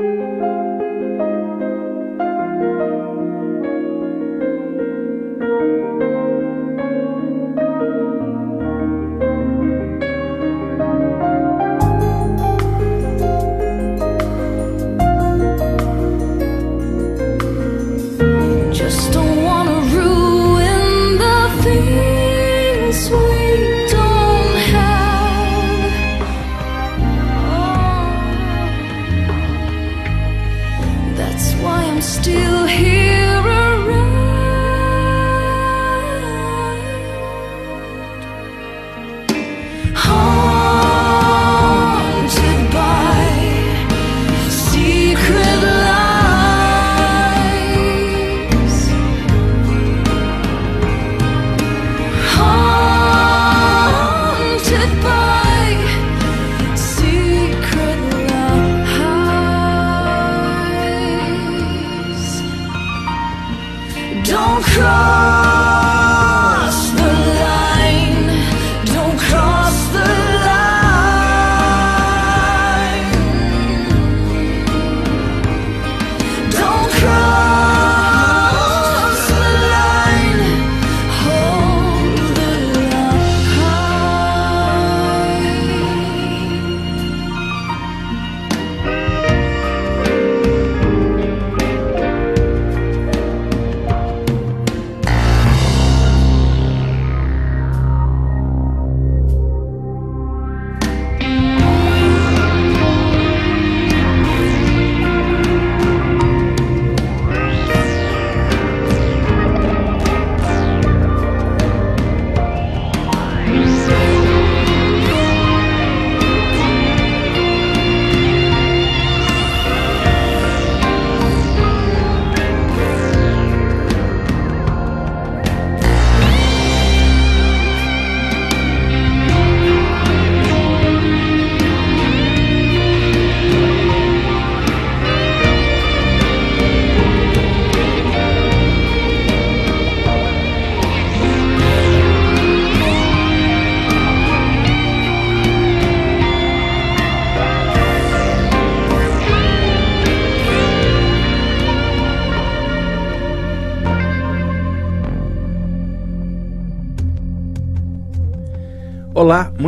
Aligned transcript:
Olá, 0.00 0.67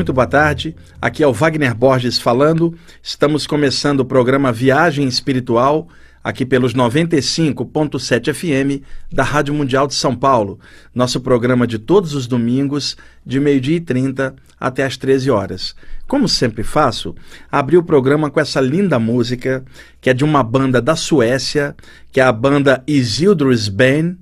muito 0.00 0.14
boa 0.14 0.26
tarde. 0.26 0.74
Aqui 0.98 1.22
é 1.22 1.26
o 1.26 1.32
Wagner 1.32 1.74
Borges 1.74 2.18
falando. 2.18 2.74
Estamos 3.02 3.46
começando 3.46 4.00
o 4.00 4.04
programa 4.06 4.50
Viagem 4.50 5.06
Espiritual 5.06 5.88
aqui 6.24 6.46
pelos 6.46 6.72
95.7 6.72 8.32
FM 8.32 8.82
da 9.12 9.22
Rádio 9.22 9.52
Mundial 9.52 9.86
de 9.86 9.92
São 9.92 10.16
Paulo. 10.16 10.58
Nosso 10.94 11.20
programa 11.20 11.66
de 11.66 11.78
todos 11.78 12.14
os 12.14 12.26
domingos, 12.26 12.96
de 13.26 13.38
meio-dia 13.38 13.76
e 13.76 13.80
30 13.80 14.34
até 14.58 14.86
às 14.86 14.96
13 14.96 15.30
horas. 15.30 15.74
Como 16.08 16.26
sempre 16.26 16.62
faço, 16.62 17.14
abri 17.52 17.76
o 17.76 17.82
programa 17.82 18.30
com 18.30 18.40
essa 18.40 18.58
linda 18.58 18.98
música, 18.98 19.62
que 20.00 20.08
é 20.08 20.14
de 20.14 20.24
uma 20.24 20.42
banda 20.42 20.80
da 20.80 20.96
Suécia, 20.96 21.76
que 22.10 22.20
é 22.20 22.24
a 22.24 22.32
banda 22.32 22.82
Isildur's 22.86 23.68
Band. 23.68 24.16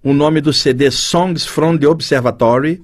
O 0.00 0.12
nome 0.12 0.40
do 0.40 0.52
CD 0.52 0.92
Songs 0.92 1.44
from 1.44 1.76
the 1.76 1.88
Observatory. 1.88 2.80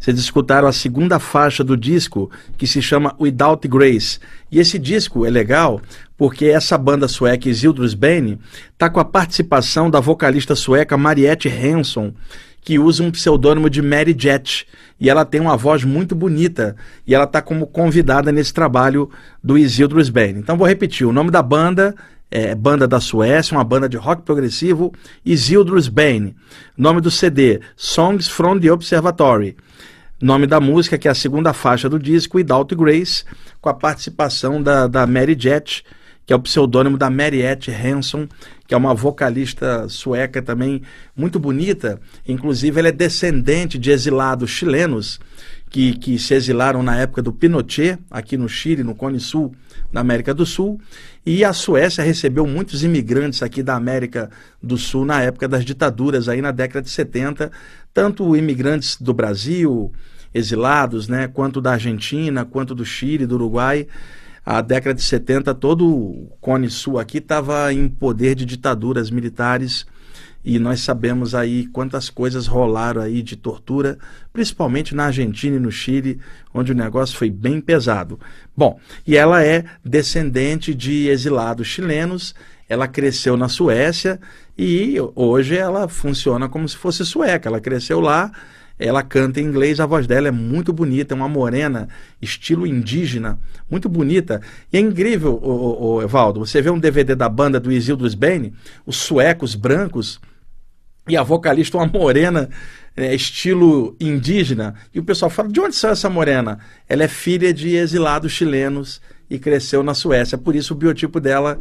Vocês 0.00 0.18
escutaram 0.18 0.66
a 0.66 0.72
segunda 0.72 1.18
faixa 1.18 1.62
do 1.62 1.76
disco, 1.76 2.30
que 2.56 2.66
se 2.66 2.80
chama 2.80 3.14
Without 3.20 3.68
Grace. 3.68 4.18
E 4.50 4.58
esse 4.58 4.78
disco 4.78 5.26
é 5.26 5.30
legal 5.30 5.82
porque 6.16 6.46
essa 6.46 6.78
banda 6.78 7.06
sueca 7.06 7.50
Isildur's 7.50 7.92
Bane 7.92 8.38
está 8.72 8.88
com 8.88 8.98
a 8.98 9.04
participação 9.04 9.90
da 9.90 10.00
vocalista 10.00 10.56
sueca 10.56 10.96
Mariette 10.96 11.50
Hanson, 11.50 12.14
que 12.62 12.78
usa 12.78 13.02
um 13.02 13.10
pseudônimo 13.10 13.68
de 13.68 13.82
Mary 13.82 14.16
Jet. 14.18 14.66
E 14.98 15.10
ela 15.10 15.26
tem 15.26 15.38
uma 15.40 15.56
voz 15.56 15.84
muito 15.84 16.14
bonita. 16.14 16.76
E 17.06 17.14
ela 17.14 17.24
está 17.24 17.42
como 17.42 17.66
convidada 17.66 18.32
nesse 18.32 18.54
trabalho 18.54 19.10
do 19.44 19.58
Isildur's 19.58 20.08
Bane. 20.08 20.38
Então 20.38 20.56
vou 20.56 20.66
repetir: 20.66 21.06
o 21.06 21.12
nome 21.12 21.30
da 21.30 21.42
banda 21.42 21.94
é, 22.30 22.54
banda 22.54 22.86
da 22.86 23.00
Suécia, 23.00 23.56
uma 23.56 23.64
banda 23.64 23.88
de 23.88 23.96
rock 23.96 24.22
progressivo, 24.22 24.92
Isildur's 25.24 25.88
Bane. 25.88 26.36
Nome 26.76 27.00
do 27.00 27.10
CD, 27.10 27.60
Songs 27.76 28.28
from 28.28 28.58
the 28.60 28.70
Observatory. 28.70 29.56
Nome 30.20 30.46
da 30.46 30.60
música, 30.60 30.98
que 30.98 31.08
é 31.08 31.10
a 31.10 31.14
segunda 31.14 31.52
faixa 31.52 31.88
do 31.88 31.98
disco, 31.98 32.36
Without 32.36 32.74
Grace, 32.74 33.24
com 33.60 33.68
a 33.68 33.74
participação 33.74 34.62
da, 34.62 34.86
da 34.86 35.06
Mary 35.06 35.34
Jet, 35.38 35.82
que 36.26 36.32
é 36.32 36.36
o 36.36 36.40
pseudônimo 36.40 36.96
da 36.96 37.10
Mariette 37.10 37.72
Hanson, 37.72 38.28
que 38.66 38.74
é 38.74 38.76
uma 38.76 38.94
vocalista 38.94 39.88
sueca 39.88 40.40
também 40.40 40.82
muito 41.16 41.40
bonita. 41.40 42.00
Inclusive, 42.28 42.78
ela 42.78 42.88
é 42.88 42.92
descendente 42.92 43.78
de 43.78 43.90
exilados 43.90 44.50
chilenos 44.50 45.18
que, 45.70 45.94
que 45.94 46.18
se 46.18 46.34
exilaram 46.34 46.82
na 46.82 46.96
época 46.96 47.22
do 47.22 47.32
Pinochet, 47.32 47.98
aqui 48.10 48.36
no 48.36 48.48
Chile, 48.48 48.84
no 48.84 48.94
Cone 48.94 49.18
Sul, 49.18 49.54
na 49.90 50.02
América 50.02 50.34
do 50.34 50.44
Sul. 50.44 50.80
E 51.24 51.44
a 51.44 51.52
Suécia 51.52 52.02
recebeu 52.02 52.46
muitos 52.46 52.82
imigrantes 52.82 53.42
aqui 53.42 53.62
da 53.62 53.74
América 53.74 54.30
do 54.62 54.78
Sul 54.78 55.04
na 55.04 55.22
época 55.22 55.46
das 55.46 55.64
ditaduras, 55.64 56.28
aí 56.28 56.40
na 56.40 56.50
década 56.50 56.82
de 56.82 56.90
70, 56.90 57.52
tanto 57.92 58.34
imigrantes 58.34 58.96
do 58.98 59.12
Brasil, 59.12 59.92
exilados, 60.32 61.08
né, 61.08 61.28
quanto 61.28 61.60
da 61.60 61.72
Argentina, 61.72 62.44
quanto 62.44 62.74
do 62.74 62.84
Chile, 62.84 63.26
do 63.26 63.34
Uruguai. 63.34 63.86
A 64.44 64.62
década 64.62 64.94
de 64.94 65.02
70, 65.02 65.54
todo 65.54 65.86
o 65.86 66.32
Cone 66.40 66.70
Sul 66.70 66.98
aqui 66.98 67.18
estava 67.18 67.70
em 67.72 67.86
poder 67.86 68.34
de 68.34 68.46
ditaduras 68.46 69.10
militares 69.10 69.86
e 70.44 70.58
nós 70.58 70.80
sabemos 70.80 71.34
aí 71.34 71.66
quantas 71.66 72.08
coisas 72.08 72.46
rolaram 72.46 73.02
aí 73.02 73.22
de 73.22 73.36
tortura, 73.36 73.98
principalmente 74.32 74.94
na 74.94 75.06
Argentina 75.06 75.56
e 75.56 75.60
no 75.60 75.70
Chile, 75.70 76.18
onde 76.52 76.72
o 76.72 76.74
negócio 76.74 77.16
foi 77.16 77.30
bem 77.30 77.60
pesado. 77.60 78.18
Bom, 78.56 78.78
e 79.06 79.16
ela 79.16 79.44
é 79.44 79.64
descendente 79.84 80.74
de 80.74 81.08
exilados 81.08 81.66
chilenos, 81.66 82.34
ela 82.68 82.88
cresceu 82.88 83.36
na 83.36 83.48
Suécia 83.48 84.20
e 84.56 84.96
hoje 85.14 85.56
ela 85.56 85.88
funciona 85.88 86.48
como 86.48 86.68
se 86.68 86.76
fosse 86.76 87.04
sueca. 87.04 87.48
Ela 87.48 87.60
cresceu 87.60 87.98
lá, 88.00 88.30
ela 88.78 89.02
canta 89.02 89.40
em 89.40 89.44
inglês, 89.44 89.78
a 89.78 89.86
voz 89.86 90.06
dela 90.06 90.28
é 90.28 90.30
muito 90.30 90.72
bonita, 90.72 91.12
é 91.12 91.16
uma 91.16 91.28
morena, 91.28 91.88
estilo 92.22 92.66
indígena, 92.66 93.38
muito 93.68 93.88
bonita. 93.88 94.40
E 94.72 94.78
é 94.78 94.80
incrível, 94.80 95.34
o, 95.34 95.50
o, 95.50 95.94
o 95.96 96.02
Evaldo, 96.02 96.40
você 96.40 96.62
vê 96.62 96.70
um 96.70 96.78
DVD 96.78 97.14
da 97.14 97.28
banda 97.28 97.60
do 97.60 97.70
Isildur 97.70 98.16
Bane, 98.16 98.54
os 98.86 98.96
suecos 98.96 99.54
brancos, 99.54 100.18
e 101.10 101.16
a 101.16 101.22
vocalista 101.22 101.76
uma 101.76 101.86
morena, 101.86 102.48
é, 102.96 103.14
estilo 103.14 103.96
indígena. 104.00 104.74
E 104.94 105.00
o 105.00 105.04
pessoal 105.04 105.30
fala: 105.30 105.48
de 105.48 105.60
onde 105.60 105.74
saiu 105.74 105.92
essa 105.92 106.08
morena? 106.08 106.58
Ela 106.88 107.04
é 107.04 107.08
filha 107.08 107.52
de 107.52 107.74
exilados 107.74 108.32
chilenos 108.32 109.00
e 109.28 109.38
cresceu 109.38 109.82
na 109.82 109.94
Suécia. 109.94 110.38
Por 110.38 110.54
isso 110.54 110.72
o 110.72 110.76
biotipo 110.76 111.20
dela 111.20 111.58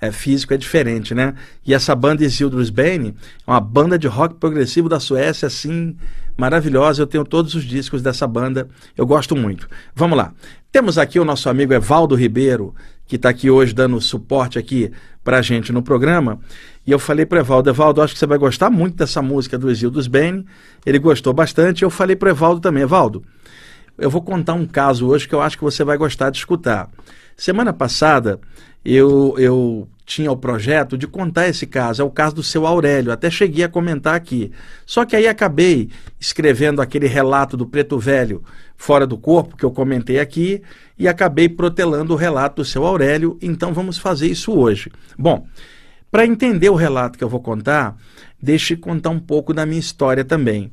é, 0.00 0.10
físico 0.10 0.52
é 0.52 0.56
diferente, 0.56 1.14
né? 1.14 1.34
E 1.64 1.72
essa 1.72 1.94
banda 1.94 2.24
Isildur's 2.24 2.70
Bane 2.70 3.14
é 3.46 3.50
uma 3.50 3.60
banda 3.60 3.98
de 3.98 4.06
rock 4.06 4.34
progressivo 4.34 4.88
da 4.88 5.00
Suécia, 5.00 5.46
assim, 5.46 5.96
maravilhosa. 6.36 7.02
Eu 7.02 7.06
tenho 7.06 7.24
todos 7.24 7.54
os 7.54 7.64
discos 7.64 8.02
dessa 8.02 8.26
banda, 8.26 8.68
eu 8.96 9.06
gosto 9.06 9.36
muito. 9.36 9.68
Vamos 9.94 10.18
lá. 10.18 10.32
Temos 10.70 10.98
aqui 10.98 11.18
o 11.18 11.24
nosso 11.24 11.48
amigo 11.48 11.72
Evaldo 11.72 12.14
Ribeiro, 12.14 12.74
que 13.08 13.16
está 13.16 13.30
aqui 13.30 13.50
hoje 13.50 13.74
dando 13.74 13.98
suporte 14.00 14.58
aqui 14.58 14.92
para 15.24 15.38
a 15.38 15.42
gente 15.42 15.72
no 15.72 15.82
programa. 15.82 16.38
E 16.86 16.92
eu 16.92 16.98
falei 16.98 17.26
para 17.26 17.40
Evaldo, 17.40 17.70
Evaldo, 17.70 18.02
acho 18.02 18.12
que 18.12 18.18
você 18.18 18.26
vai 18.26 18.38
gostar 18.38 18.70
muito 18.70 18.96
dessa 18.96 19.22
música 19.22 19.58
do 19.58 19.70
Exílio 19.70 19.90
dos 19.90 20.06
Bene. 20.06 20.44
Ele 20.84 20.98
gostou 20.98 21.32
bastante. 21.32 21.82
Eu 21.82 21.90
falei 21.90 22.14
para 22.14 22.30
Evaldo 22.30 22.60
também, 22.60 22.82
Evaldo, 22.82 23.24
eu 23.96 24.10
vou 24.10 24.22
contar 24.22 24.54
um 24.54 24.66
caso 24.66 25.08
hoje 25.08 25.26
que 25.26 25.34
eu 25.34 25.40
acho 25.40 25.56
que 25.56 25.64
você 25.64 25.82
vai 25.82 25.96
gostar 25.96 26.30
de 26.30 26.38
escutar. 26.38 26.88
Semana 27.36 27.72
passada, 27.72 28.38
eu, 28.84 29.34
eu 29.38 29.88
tinha 30.08 30.32
o 30.32 30.36
projeto 30.36 30.96
de 30.96 31.06
contar 31.06 31.48
esse 31.48 31.66
caso, 31.66 32.00
é 32.00 32.04
o 32.04 32.10
caso 32.10 32.36
do 32.36 32.42
seu 32.42 32.66
Aurélio, 32.66 33.12
até 33.12 33.30
cheguei 33.30 33.62
a 33.62 33.68
comentar 33.68 34.14
aqui. 34.14 34.50
Só 34.86 35.04
que 35.04 35.14
aí 35.14 35.28
acabei 35.28 35.90
escrevendo 36.18 36.80
aquele 36.80 37.06
relato 37.06 37.58
do 37.58 37.66
preto 37.66 37.98
velho 37.98 38.42
fora 38.74 39.06
do 39.06 39.18
corpo, 39.18 39.54
que 39.54 39.64
eu 39.64 39.70
comentei 39.70 40.18
aqui, 40.18 40.62
e 40.98 41.06
acabei 41.06 41.46
protelando 41.46 42.14
o 42.14 42.16
relato 42.16 42.62
do 42.62 42.64
seu 42.64 42.86
Aurélio, 42.86 43.36
então 43.42 43.74
vamos 43.74 43.98
fazer 43.98 44.28
isso 44.28 44.50
hoje. 44.52 44.90
Bom, 45.18 45.46
para 46.10 46.26
entender 46.26 46.70
o 46.70 46.74
relato 46.74 47.18
que 47.18 47.24
eu 47.24 47.28
vou 47.28 47.40
contar, 47.40 47.96
deixe 48.40 48.76
contar 48.76 49.10
um 49.10 49.18
pouco 49.18 49.52
da 49.52 49.66
minha 49.66 49.80
história 49.80 50.24
também. 50.24 50.70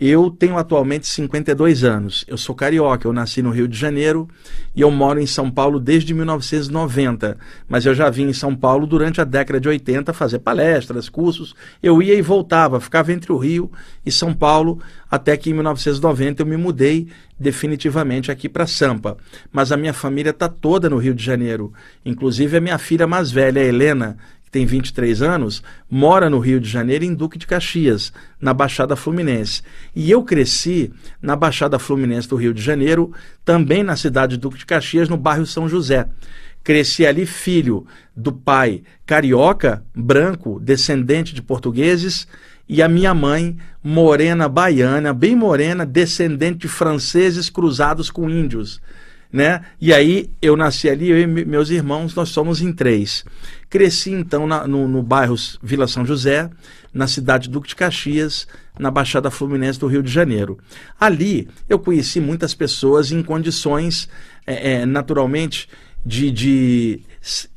Eu 0.00 0.30
tenho 0.30 0.56
atualmente 0.56 1.08
52 1.08 1.82
anos. 1.82 2.24
Eu 2.28 2.38
sou 2.38 2.54
carioca, 2.54 3.08
eu 3.08 3.12
nasci 3.12 3.42
no 3.42 3.50
Rio 3.50 3.66
de 3.66 3.76
Janeiro 3.76 4.28
e 4.74 4.80
eu 4.80 4.92
moro 4.92 5.18
em 5.18 5.26
São 5.26 5.50
Paulo 5.50 5.80
desde 5.80 6.14
1990. 6.14 7.36
Mas 7.68 7.84
eu 7.84 7.92
já 7.92 8.08
vim 8.08 8.28
em 8.28 8.32
São 8.32 8.54
Paulo 8.54 8.86
durante 8.86 9.20
a 9.20 9.24
década 9.24 9.60
de 9.60 9.68
80 9.68 10.12
fazer 10.12 10.38
palestras, 10.38 11.08
cursos. 11.08 11.52
Eu 11.82 12.00
ia 12.00 12.14
e 12.14 12.22
voltava, 12.22 12.80
ficava 12.80 13.12
entre 13.12 13.32
o 13.32 13.36
Rio 13.36 13.72
e 14.06 14.12
São 14.12 14.32
Paulo, 14.32 14.80
até 15.10 15.36
que 15.36 15.50
em 15.50 15.54
1990 15.54 16.42
eu 16.42 16.46
me 16.46 16.56
mudei 16.56 17.08
definitivamente 17.38 18.30
aqui 18.30 18.48
para 18.48 18.68
Sampa. 18.68 19.16
Mas 19.50 19.72
a 19.72 19.76
minha 19.76 19.92
família 19.92 20.30
está 20.30 20.48
toda 20.48 20.88
no 20.88 20.98
Rio 20.98 21.14
de 21.14 21.24
Janeiro. 21.24 21.72
Inclusive 22.04 22.56
a 22.56 22.60
minha 22.60 22.78
filha 22.78 23.06
mais 23.08 23.32
velha, 23.32 23.60
a 23.60 23.64
Helena, 23.64 24.16
que 24.48 24.50
tem 24.50 24.64
23 24.64 25.20
anos, 25.20 25.62
mora 25.90 26.30
no 26.30 26.38
Rio 26.38 26.58
de 26.58 26.68
Janeiro, 26.68 27.04
em 27.04 27.12
Duque 27.12 27.36
de 27.36 27.46
Caxias, 27.46 28.14
na 28.40 28.54
Baixada 28.54 28.96
Fluminense. 28.96 29.60
E 29.94 30.10
eu 30.10 30.22
cresci 30.22 30.90
na 31.20 31.36
Baixada 31.36 31.78
Fluminense 31.78 32.26
do 32.26 32.36
Rio 32.36 32.54
de 32.54 32.62
Janeiro, 32.62 33.12
também 33.44 33.82
na 33.82 33.94
cidade 33.94 34.36
de 34.36 34.40
Duque 34.40 34.56
de 34.56 34.64
Caxias, 34.64 35.06
no 35.06 35.18
bairro 35.18 35.44
São 35.44 35.68
José. 35.68 36.08
Cresci 36.64 37.04
ali 37.04 37.26
filho 37.26 37.86
do 38.16 38.32
pai 38.32 38.82
carioca, 39.04 39.84
branco, 39.94 40.58
descendente 40.58 41.34
de 41.34 41.42
portugueses, 41.42 42.26
e 42.66 42.80
a 42.80 42.88
minha 42.88 43.12
mãe, 43.12 43.54
morena 43.84 44.48
baiana, 44.48 45.12
bem 45.12 45.36
morena, 45.36 45.84
descendente 45.84 46.60
de 46.60 46.68
franceses 46.68 47.50
cruzados 47.50 48.10
com 48.10 48.30
índios 48.30 48.80
né? 49.32 49.62
E 49.80 49.92
aí 49.92 50.30
eu 50.40 50.56
nasci 50.56 50.88
ali, 50.88 51.10
eu 51.10 51.18
e 51.18 51.26
meus 51.26 51.70
irmãos, 51.70 52.14
nós 52.14 52.30
somos 52.30 52.60
em 52.60 52.72
três. 52.72 53.24
Cresci 53.68 54.10
então 54.10 54.46
na, 54.46 54.66
no, 54.66 54.88
no 54.88 55.02
bairro 55.02 55.36
Vila 55.62 55.86
São 55.86 56.04
José, 56.04 56.50
na 56.92 57.06
cidade 57.06 57.48
Duque 57.50 57.68
de 57.68 57.76
Caxias, 57.76 58.46
na 58.78 58.90
Baixada 58.90 59.30
Fluminense 59.30 59.78
do 59.78 59.86
Rio 59.86 60.02
de 60.02 60.10
Janeiro. 60.10 60.58
Ali 60.98 61.48
eu 61.68 61.78
conheci 61.78 62.20
muitas 62.20 62.54
pessoas 62.54 63.12
em 63.12 63.22
condições, 63.22 64.08
é, 64.46 64.72
é, 64.72 64.86
naturalmente, 64.86 65.68
de, 66.04 66.30
de 66.30 67.00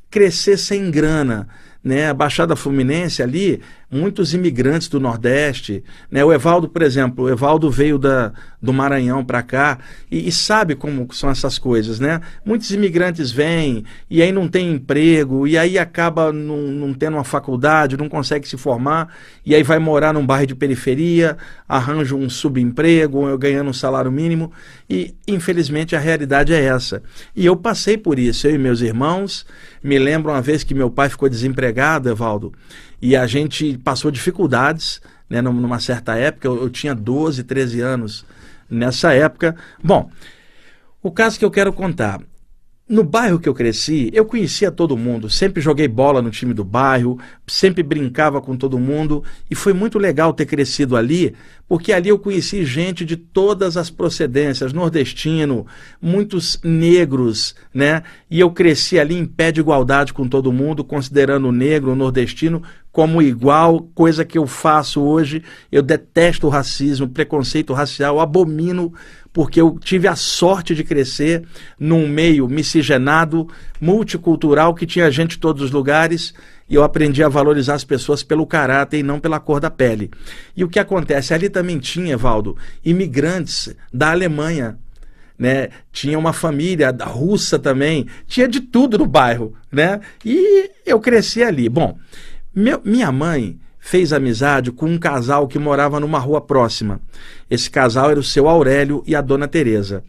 crescer 0.10 0.58
sem 0.58 0.92
grana. 0.92 1.48
Né? 1.84 2.10
A 2.10 2.14
Baixada 2.14 2.56
Fluminense 2.56 3.24
ali 3.24 3.62
muitos 3.92 4.34
imigrantes 4.34 4.88
do 4.88 5.00
Nordeste. 5.00 5.84
Né? 6.10 6.24
O 6.24 6.32
Evaldo, 6.32 6.70
por 6.70 6.82
exemplo, 6.82 7.26
o 7.26 7.30
Evaldo 7.30 7.70
veio 7.70 8.00
da, 8.00 8.32
do 8.62 8.72
Maranhão 8.72 9.26
para 9.26 9.44
cá 9.44 9.80
e, 10.10 10.28
e, 10.28 10.32
sabe 10.32 10.76
como 10.76 11.14
são 11.14 11.30
essas 11.30 11.60
coisas. 11.60 12.00
Né? 12.00 12.22
Muitos 12.46 12.72
imigrantes 12.72 13.32
vêm 13.32 13.84
e 14.10 14.22
aí 14.22 14.32
não 14.32 14.48
tem 14.48 14.72
emprego, 14.72 15.46
e 15.46 15.58
aí 15.58 15.78
acaba 15.78 16.32
não, 16.32 16.58
não 16.58 16.94
tendo 16.94 17.18
uma 17.18 17.24
faculdade, 17.24 17.98
não 17.98 18.08
consegue 18.08 18.48
se 18.48 18.56
formar, 18.56 19.14
e 19.46 19.54
aí 19.54 19.64
vai 19.64 19.80
morar 19.80 20.14
num 20.14 20.26
bairro 20.26 20.48
de 20.48 20.56
periferia, 20.56 21.38
arranja 21.68 22.16
um 22.16 22.30
subemprego, 22.30 23.38
ganhando 23.38 23.70
um 23.70 23.74
salário 23.74 24.12
mínimo, 24.12 24.52
e 24.92 25.16
infelizmente 25.26 25.96
a 25.96 26.00
realidade 26.00 26.54
é 26.54 26.62
essa. 26.62 27.02
E 27.34 27.46
eu 27.46 27.56
passei 27.56 27.98
por 27.98 28.20
isso, 28.20 28.46
eu 28.46 28.56
e 28.56 28.58
meus 28.58 28.82
irmãos. 28.82 29.46
Me 29.82 29.98
lembro 29.98 30.34
uma 30.34 30.42
vez 30.42 30.66
que 30.66 30.76
meu 30.76 30.92
pai 30.92 31.08
ficou 31.08 31.30
desempregado, 31.30 32.10
Evaldo, 32.10 32.52
e 33.02 33.16
a 33.16 33.26
gente 33.26 33.78
passou 33.78 34.12
dificuldades 34.12 35.02
né, 35.30 35.42
numa 35.42 35.80
certa 35.80 36.18
época. 36.18 36.46
Eu, 36.46 36.64
eu 36.64 36.70
tinha 36.70 36.94
12, 36.94 37.46
13 37.46 37.80
anos 37.80 38.26
nessa 38.70 39.14
época. 39.14 39.56
Bom, 39.82 40.12
o 41.02 41.10
caso 41.10 41.40
que 41.40 41.46
eu 41.46 41.52
quero 41.52 41.72
contar 41.72 42.20
no 42.92 43.06
bairro 43.06 43.40
que 43.40 43.48
eu 43.48 43.54
cresci, 43.54 44.12
eu 44.14 44.26
conhecia 44.26 44.70
todo 44.70 44.98
mundo, 44.98 45.30
sempre 45.30 45.62
joguei 45.62 45.88
bola 45.88 46.22
no 46.22 46.30
time 46.30 46.54
do 46.54 46.66
bairro, 46.66 47.18
sempre 47.48 47.82
brincava 47.82 48.42
com 48.42 48.58
todo 48.58 48.78
mundo 48.78 49.24
e 49.50 49.56
foi 49.56 49.72
muito 49.72 49.98
legal 49.98 50.34
ter 50.34 50.46
crescido 50.46 50.98
ali, 50.98 51.34
porque 51.70 51.94
ali 51.94 52.10
eu 52.10 52.20
conheci 52.20 52.66
gente 52.66 53.06
de 53.06 53.16
todas 53.16 53.78
as 53.78 53.90
procedências, 53.90 54.74
nordestino, 54.74 55.66
muitos 56.02 56.60
negros, 56.62 57.56
né? 57.74 58.04
E 58.30 58.42
eu 58.42 58.52
cresci 58.52 59.00
ali 59.00 59.18
em 59.18 59.26
pé 59.26 59.54
de 59.54 59.62
igualdade 59.62 60.12
com 60.12 60.28
todo 60.28 60.52
mundo, 60.52 60.84
considerando 60.84 61.48
o 61.48 61.52
negro, 61.54 61.94
o 61.94 61.96
nordestino 61.96 62.62
como 62.92 63.22
igual, 63.22 63.88
coisa 63.96 64.26
que 64.26 64.38
eu 64.38 64.46
faço 64.46 65.02
hoje. 65.02 65.42
Eu 65.72 65.82
detesto 65.82 66.48
o 66.48 66.50
racismo, 66.50 67.08
preconceito 67.08 67.74
racial, 67.74 68.20
abomino 68.20 68.94
porque 69.34 69.62
eu 69.62 69.78
tive 69.80 70.08
a 70.08 70.16
sorte 70.16 70.76
de 70.76 70.84
crescer 70.84 71.44
num 71.80 72.08
meio 72.08 72.48
miscigenado, 72.48 73.48
multicultural, 73.80 74.76
que 74.76 74.86
tinha 74.86 75.10
gente 75.10 75.32
de 75.32 75.40
todos 75.40 75.64
os 75.64 75.72
lugares, 75.72 76.34
e 76.70 76.76
eu 76.76 76.84
aprendi 76.84 77.24
a 77.24 77.30
valorizar 77.30 77.76
as 77.76 77.84
pessoas 77.84 78.24
pelo 78.24 78.46
caráter 78.46 79.00
e 79.00 79.04
não 79.04 79.20
pela 79.20 79.40
cor 79.40 79.60
da 79.60 79.70
pele. 79.70 80.12
E 80.56 80.64
o 80.64 80.70
que 80.70 80.80
acontece? 80.80 81.34
Ali 81.34 81.50
também 81.50 81.80
tinha, 81.80 82.18
Valdo, 82.18 82.58
imigrantes 82.84 83.74
da 83.94 84.12
Alemanha. 84.12 84.78
Né? 85.38 85.70
Tinha 85.92 86.20
uma 86.20 86.34
família 86.34 86.96
russa 87.02 87.58
também, 87.58 88.06
tinha 88.28 88.48
de 88.48 88.60
tudo 88.60 88.98
no 89.00 89.08
bairro, 89.08 89.56
né? 89.72 90.00
E 90.24 90.70
eu 90.86 91.00
cresci 91.00 91.42
ali. 91.42 91.68
Bom, 91.68 91.98
meu, 92.54 92.80
minha 92.86 93.12
mãe 93.12 93.60
fez 93.82 94.14
amizade 94.14 94.72
com 94.72 94.86
um 94.86 94.98
casal 94.98 95.48
que 95.48 95.58
morava 95.58 96.00
numa 96.00 96.20
rua 96.20 96.40
próxima. 96.40 97.02
Esse 97.50 97.70
casal 97.70 98.12
era 98.12 98.20
o 98.20 98.24
seu 98.24 98.48
Aurélio 98.48 99.04
e 99.08 99.16
a 99.16 99.22
dona 99.22 99.48
Teresa. 99.48 100.04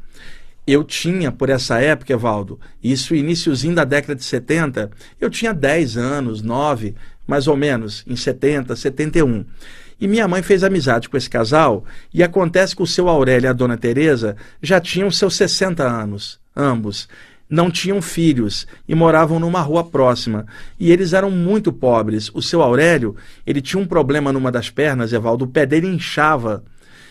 Eu 0.64 0.85
tinha, 0.85 1.33
por 1.33 1.49
essa 1.49 1.81
época, 1.81 2.12
Evaldo, 2.12 2.61
isso 2.85 3.14
iníciozinho 3.14 3.75
da 3.75 3.83
década 3.83 4.14
de 4.14 4.23
70, 4.23 4.91
eu 5.21 5.29
tinha 5.29 5.52
10 5.52 5.97
anos, 5.97 6.43
9, 6.43 6.95
mais 7.26 7.49
ou 7.49 7.57
menos, 7.57 8.05
em 8.07 8.14
70, 8.14 8.76
71. 8.76 9.45
E 9.99 10.07
minha 10.07 10.29
mãe 10.29 10.43
fez 10.43 10.62
amizade 10.62 11.09
com 11.09 11.17
esse 11.17 11.29
casal, 11.29 11.85
e 12.14 12.23
acontece 12.23 12.76
que 12.76 12.83
o 12.83 12.87
seu 12.87 13.09
Aurélio 13.09 13.47
e 13.47 13.49
a 13.49 13.52
dona 13.52 13.76
Teresa 13.76 14.37
já 14.62 14.79
tinham 14.79 15.11
seus 15.11 15.35
60 15.35 15.83
anos, 15.83 16.38
ambos 16.55 17.09
não 17.49 17.71
tinham 17.71 18.01
filhos 18.01 18.67
e 18.89 18.95
moravam 18.95 19.39
numa 19.39 19.61
rua 19.61 19.85
próxima. 19.85 20.47
E 20.79 20.91
eles 20.91 21.13
eram 21.13 21.31
muito 21.31 21.73
pobres. 21.73 22.31
O 22.35 22.41
seu 22.41 22.63
Aurélio, 22.63 23.15
ele 23.47 23.61
tinha 23.61 23.81
um 23.81 23.87
problema 23.87 24.33
numa 24.33 24.51
das 24.51 24.71
pernas, 24.71 25.13
Evaldo, 25.13 25.45
o 25.45 25.49
pé 25.49 25.67
dele 25.67 25.87
inchava 25.87 26.65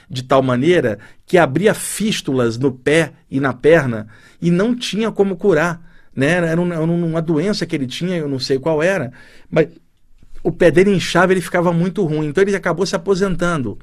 de 0.09 0.23
tal 0.23 0.41
maneira 0.41 0.99
que 1.25 1.37
abria 1.37 1.73
fístulas 1.73 2.57
no 2.57 2.71
pé 2.71 3.13
e 3.29 3.39
na 3.39 3.53
perna 3.53 4.07
e 4.41 4.51
não 4.51 4.75
tinha 4.75 5.11
como 5.11 5.37
curar. 5.37 5.81
Né? 6.13 6.31
Era 6.31 6.59
uma 6.59 7.21
doença 7.21 7.65
que 7.65 7.75
ele 7.75 7.87
tinha, 7.87 8.17
eu 8.17 8.27
não 8.27 8.39
sei 8.39 8.59
qual 8.59 8.83
era, 8.83 9.13
mas 9.49 9.69
o 10.43 10.51
pé 10.51 10.69
dele 10.71 10.93
inchava 10.93 11.31
ele 11.31 11.41
ficava 11.41 11.71
muito 11.71 12.03
ruim. 12.03 12.27
Então 12.27 12.43
ele 12.43 12.55
acabou 12.55 12.85
se 12.85 12.95
aposentando 12.95 13.77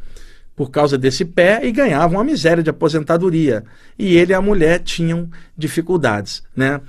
por 0.59 0.73
causa 0.73 0.99
desse 0.99 1.25
pé 1.25 1.61
e 1.63 1.71
ganhavam 1.71 2.19
uma 2.19 2.25
miséria 2.25 2.65
de 2.65 2.69
aposentadoria. 2.69 3.63
E 3.97 4.17
ele 4.17 4.33
e 4.33 4.35
a 4.35 4.43
mulher 4.43 4.81
tinham 4.81 5.31
dificuldades, 5.57 6.43
né? 6.55 6.81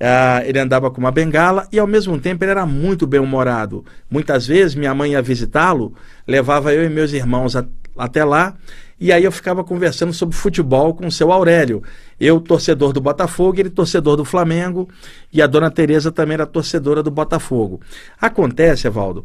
Ah, 0.00 0.42
ele 0.46 0.58
andava 0.58 0.90
com 0.90 0.98
uma 0.98 1.12
bengala 1.12 1.68
e 1.70 1.78
ao 1.78 1.86
mesmo 1.86 2.18
tempo 2.18 2.42
ele 2.42 2.52
era 2.52 2.64
muito 2.64 3.06
bem-humorado. 3.06 3.84
Muitas 4.10 4.46
vezes 4.46 4.74
minha 4.74 4.94
mãe 4.94 5.12
ia 5.12 5.20
visitá-lo, 5.20 5.94
levava 6.26 6.72
eu 6.72 6.82
e 6.82 6.88
meus 6.88 7.12
irmãos 7.12 7.54
a, 7.54 7.66
até 7.94 8.24
lá 8.24 8.56
e 9.00 9.10
aí 9.12 9.24
eu 9.24 9.32
ficava 9.32 9.64
conversando 9.64 10.12
sobre 10.12 10.36
futebol 10.36 10.92
com 10.94 11.06
o 11.06 11.10
seu 11.10 11.32
Aurélio. 11.32 11.82
Eu, 12.20 12.38
torcedor 12.38 12.92
do 12.92 13.00
Botafogo, 13.00 13.58
ele 13.58 13.70
torcedor 13.70 14.14
do 14.14 14.26
Flamengo, 14.26 14.90
e 15.32 15.40
a 15.40 15.46
dona 15.46 15.70
Tereza 15.70 16.12
também 16.12 16.34
era 16.34 16.44
torcedora 16.44 17.02
do 17.02 17.10
Botafogo. 17.10 17.80
Acontece, 18.20 18.86
Evaldo, 18.86 19.24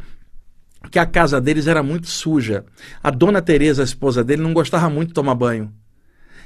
que 0.92 1.00
a 1.00 1.06
casa 1.06 1.40
deles 1.42 1.68
era 1.68 1.84
muito 1.84 2.08
suja. 2.08 2.66
A 3.02 3.10
dona 3.10 3.42
Teresa, 3.42 3.82
a 3.82 3.86
esposa 3.86 4.24
dele, 4.24 4.42
não 4.42 4.54
gostava 4.54 4.90
muito 4.90 5.10
de 5.10 5.14
tomar 5.14 5.36
banho. 5.36 5.72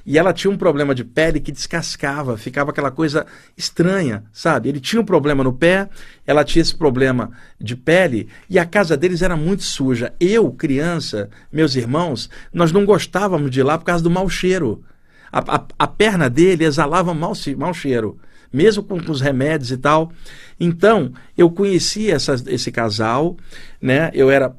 E 0.06 0.18
ela 0.18 0.34
tinha 0.34 0.50
um 0.50 0.58
problema 0.58 0.96
de 0.96 1.04
pele 1.04 1.40
que 1.40 1.52
descascava, 1.52 2.38
ficava 2.38 2.72
aquela 2.72 2.90
coisa 2.90 3.26
estranha, 3.56 4.24
sabe? 4.32 4.70
Ele 4.70 4.80
tinha 4.80 5.02
um 5.02 5.06
problema 5.06 5.44
no 5.44 5.54
pé, 5.54 5.90
ela 6.26 6.44
tinha 6.44 6.62
esse 6.62 6.76
problema 6.76 7.32
de 7.60 7.76
pele, 7.76 8.28
e 8.50 8.58
a 8.58 8.66
casa 8.66 8.96
deles 8.96 9.22
era 9.22 9.36
muito 9.36 9.64
suja. 9.64 10.14
Eu, 10.20 10.52
criança, 10.52 11.30
meus 11.52 11.76
irmãos, 11.76 12.30
nós 12.54 12.72
não 12.72 12.86
gostávamos 12.86 13.52
de 13.52 13.60
ir 13.60 13.64
lá 13.64 13.78
por 13.78 13.86
causa 13.86 14.04
do 14.04 14.10
mau 14.10 14.30
cheiro. 14.30 14.84
A, 15.32 15.58
a, 15.58 15.66
a 15.78 15.88
perna 15.88 16.30
dele 16.30 16.66
exalava 16.66 17.14
mau, 17.14 17.34
mau 17.58 17.74
cheiro, 17.74 18.18
mesmo 18.52 18.84
com, 18.84 19.00
com, 19.00 19.12
os 19.12 19.22
remédios 19.22 19.72
e 19.72 19.78
tal. 19.78 20.12
Então, 20.60 21.14
eu 21.38 21.50
conheci 21.50 22.12
essa, 22.12 22.36
esse 22.48 22.72
casal, 22.72 23.38
né? 23.82 24.12
Eu 24.14 24.30
era 24.30 24.56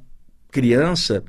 criança 0.51 1.23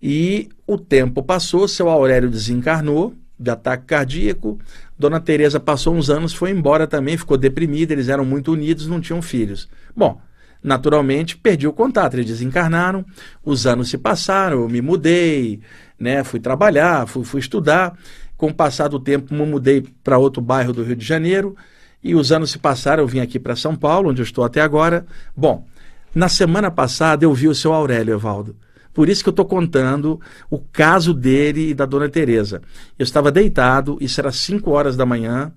e 0.00 0.48
o 0.66 0.78
tempo 0.78 1.22
passou, 1.22 1.68
seu 1.68 1.88
Aurélio 1.88 2.30
desencarnou 2.30 3.14
de 3.38 3.50
ataque 3.50 3.86
cardíaco. 3.86 4.58
Dona 4.98 5.20
Teresa 5.20 5.58
passou 5.58 5.94
uns 5.94 6.10
anos, 6.10 6.32
foi 6.32 6.50
embora 6.50 6.86
também, 6.86 7.16
ficou 7.16 7.36
deprimida, 7.36 7.92
eles 7.92 8.08
eram 8.08 8.24
muito 8.24 8.52
unidos, 8.52 8.86
não 8.86 9.00
tinham 9.00 9.20
filhos. 9.20 9.68
Bom, 9.94 10.20
naturalmente 10.62 11.36
perdi 11.36 11.66
o 11.66 11.72
contato, 11.72 12.14
eles 12.14 12.26
desencarnaram, 12.26 13.04
os 13.44 13.66
anos 13.66 13.90
se 13.90 13.98
passaram, 13.98 14.62
eu 14.62 14.68
me 14.68 14.80
mudei, 14.80 15.60
né, 15.98 16.22
fui 16.22 16.40
trabalhar, 16.40 17.06
fui, 17.06 17.24
fui 17.24 17.40
estudar. 17.40 17.96
Com 18.36 18.48
o 18.48 18.54
passar 18.54 18.88
do 18.88 18.98
tempo, 18.98 19.32
me 19.32 19.46
mudei 19.46 19.84
para 20.02 20.18
outro 20.18 20.42
bairro 20.42 20.72
do 20.72 20.82
Rio 20.82 20.96
de 20.96 21.06
Janeiro 21.06 21.56
e 22.02 22.14
os 22.14 22.32
anos 22.32 22.50
se 22.50 22.58
passaram, 22.58 23.02
eu 23.02 23.06
vim 23.06 23.20
aqui 23.20 23.38
para 23.38 23.56
São 23.56 23.76
Paulo, 23.76 24.10
onde 24.10 24.20
eu 24.20 24.24
estou 24.24 24.44
até 24.44 24.60
agora. 24.60 25.06
Bom, 25.36 25.66
na 26.14 26.28
semana 26.28 26.70
passada 26.70 27.24
eu 27.24 27.32
vi 27.32 27.48
o 27.48 27.54
seu 27.54 27.72
Aurélio 27.72 28.14
Evaldo. 28.14 28.56
Por 28.92 29.08
isso 29.08 29.22
que 29.22 29.28
eu 29.28 29.32
estou 29.32 29.46
contando 29.46 30.20
o 30.50 30.58
caso 30.58 31.14
dele 31.14 31.70
e 31.70 31.74
da 31.74 31.86
dona 31.86 32.08
Teresa. 32.08 32.60
Eu 32.98 33.04
estava 33.04 33.32
deitado, 33.32 33.96
isso 34.00 34.20
era 34.20 34.30
5 34.30 34.70
horas 34.70 34.96
da 34.96 35.06
manhã, 35.06 35.52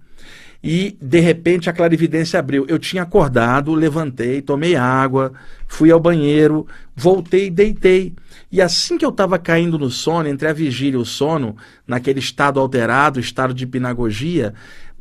e 0.64 0.98
de 1.02 1.20
repente 1.20 1.70
a 1.70 1.74
clarividência 1.74 2.40
abriu. 2.40 2.66
Eu 2.68 2.80
tinha 2.80 3.04
acordado, 3.04 3.74
levantei, 3.74 4.42
tomei 4.42 4.76
água, 4.76 5.34
fui 5.68 5.92
ao 5.92 6.00
banheiro, 6.00 6.66
voltei 6.96 7.48
e 7.48 7.52
deitei. 7.52 8.14
E 8.52 8.62
assim 8.62 8.98
que 8.98 9.06
eu 9.06 9.10
estava 9.10 9.38
caindo 9.38 9.78
no 9.78 9.92
sono, 9.92 10.30
entre 10.30 10.48
a 10.48 10.54
vigília 10.54 10.98
e 10.98 11.02
o 11.02 11.06
sono, 11.06 11.58
naquele 11.86 12.20
estado 12.20 12.60
alterado, 12.60 13.20
estado 13.20 13.54
de 13.54 13.66
hipnagogia, 13.66 14.54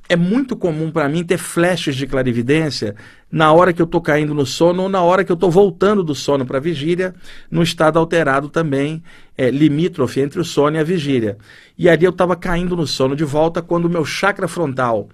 é 0.09 0.17
muito 0.17 0.57
comum 0.57 0.91
para 0.91 1.09
mim 1.09 1.25
ter 1.25 1.39
flashes 1.39 1.97
de 1.97 2.07
clarividência 2.07 2.95
na 3.31 3.53
hora 3.53 3.73
que 3.73 3.81
eu 3.81 3.87
estou 3.87 4.01
caindo 4.01 4.35
no 4.35 4.45
sono 4.45 4.85
ou 4.85 4.89
na 4.89 5.03
hora 5.03 5.25
que 5.25 5.33
eu 5.33 5.35
estou 5.35 5.51
voltando 5.51 6.05
do 6.05 6.15
sono 6.15 6.45
para 6.47 6.59
a 6.59 6.61
vigília, 6.61 7.15
no 7.51 7.63
estado 7.63 7.99
alterado 7.99 8.49
também, 8.49 9.03
é, 9.37 9.51
limítrofe 9.51 10.21
entre 10.21 10.41
o 10.41 10.45
sono 10.45 10.77
e 10.77 10.81
a 10.81 10.85
vigília. 10.85 11.39
E 11.77 11.89
ali 11.89 12.05
eu 12.05 12.11
estava 12.11 12.37
caindo 12.37 12.77
no 12.77 12.87
sono 12.87 13.17
de 13.17 13.25
volta 13.25 13.63
quando 13.63 13.87
o 13.87 13.91
meu 13.91 14.05
chakra 14.05 14.47
frontal 14.47 15.09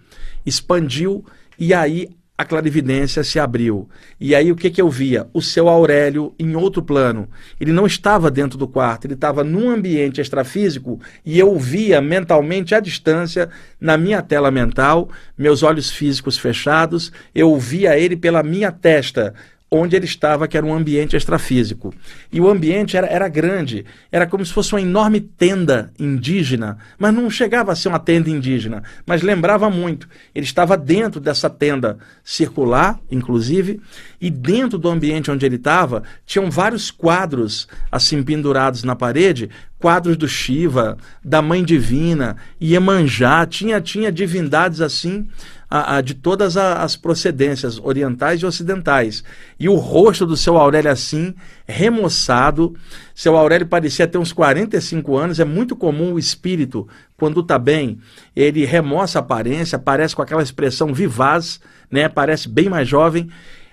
expandiu 0.44 1.24
e 1.58 1.72
aí 1.72 2.08
a 2.40 2.44
clarividência 2.46 3.22
se 3.22 3.38
abriu. 3.38 3.86
E 4.18 4.34
aí 4.34 4.50
o 4.50 4.56
que, 4.56 4.70
que 4.70 4.80
eu 4.80 4.88
via? 4.88 5.26
O 5.30 5.42
seu 5.42 5.68
Aurélio 5.68 6.32
em 6.38 6.56
outro 6.56 6.82
plano. 6.82 7.28
Ele 7.60 7.70
não 7.70 7.84
estava 7.84 8.30
dentro 8.30 8.56
do 8.56 8.66
quarto, 8.66 9.04
ele 9.04 9.12
estava 9.12 9.44
num 9.44 9.68
ambiente 9.68 10.22
extrafísico 10.22 10.98
e 11.22 11.38
eu 11.38 11.58
via 11.58 12.00
mentalmente 12.00 12.74
à 12.74 12.80
distância, 12.80 13.50
na 13.78 13.98
minha 13.98 14.22
tela 14.22 14.50
mental, 14.50 15.10
meus 15.36 15.62
olhos 15.62 15.90
físicos 15.90 16.38
fechados, 16.38 17.12
eu 17.34 17.54
via 17.58 17.98
ele 17.98 18.16
pela 18.16 18.42
minha 18.42 18.72
testa, 18.72 19.34
onde 19.70 19.94
ele 19.94 20.04
estava, 20.04 20.48
que 20.48 20.56
era 20.56 20.66
um 20.66 20.74
ambiente 20.74 21.16
extrafísico. 21.16 21.94
E 22.32 22.40
o 22.40 22.48
ambiente 22.48 22.96
era, 22.96 23.06
era 23.06 23.28
grande, 23.28 23.84
era 24.10 24.26
como 24.26 24.44
se 24.44 24.52
fosse 24.52 24.72
uma 24.74 24.80
enorme 24.80 25.20
tenda 25.20 25.92
indígena, 25.98 26.78
mas 26.98 27.14
não 27.14 27.30
chegava 27.30 27.70
a 27.70 27.76
ser 27.76 27.88
uma 27.88 27.98
tenda 27.98 28.28
indígena, 28.28 28.82
mas 29.06 29.22
lembrava 29.22 29.70
muito. 29.70 30.08
Ele 30.34 30.44
estava 30.44 30.76
dentro 30.76 31.20
dessa 31.20 31.48
tenda 31.48 31.98
circular, 32.24 32.98
inclusive, 33.10 33.80
e 34.20 34.28
dentro 34.28 34.78
do 34.78 34.88
ambiente 34.88 35.30
onde 35.30 35.46
ele 35.46 35.56
estava, 35.56 36.02
tinham 36.26 36.50
vários 36.50 36.90
quadros 36.90 37.68
assim 37.92 38.22
pendurados 38.22 38.82
na 38.82 38.96
parede, 38.96 39.48
quadros 39.80 40.16
do 40.16 40.28
Shiva, 40.28 40.98
da 41.24 41.40
Mãe 41.40 41.64
Divina, 41.64 42.36
Iemanjá, 42.62 43.46
tinha, 43.46 43.80
tinha 43.80 44.12
divindades 44.12 44.82
assim 44.82 45.26
a, 45.70 45.96
a, 45.96 46.00
de 46.02 46.14
todas 46.14 46.58
a, 46.58 46.82
as 46.82 46.96
procedências 46.96 47.78
orientais 47.78 48.42
e 48.42 48.46
ocidentais. 48.46 49.24
E 49.58 49.70
o 49.70 49.76
rosto 49.76 50.26
do 50.26 50.36
seu 50.36 50.58
Aurélio 50.58 50.90
assim, 50.90 51.34
remoçado. 51.66 52.76
Seu 53.14 53.36
Aurélio 53.36 53.66
parecia 53.66 54.06
ter 54.06 54.18
uns 54.18 54.32
45 54.32 55.16
anos. 55.16 55.40
É 55.40 55.44
muito 55.44 55.74
comum 55.74 56.12
o 56.12 56.18
espírito, 56.18 56.86
quando 57.16 57.40
está 57.40 57.58
bem, 57.58 57.98
ele 58.36 58.66
remoça 58.66 59.18
a 59.18 59.20
aparência, 59.20 59.76
aparece 59.76 60.14
com 60.14 60.22
aquela 60.22 60.42
expressão 60.42 60.92
vivaz, 60.92 61.58
né? 61.90 62.08
parece 62.08 62.48
bem 62.48 62.68
mais 62.68 62.86
jovem 62.86 63.30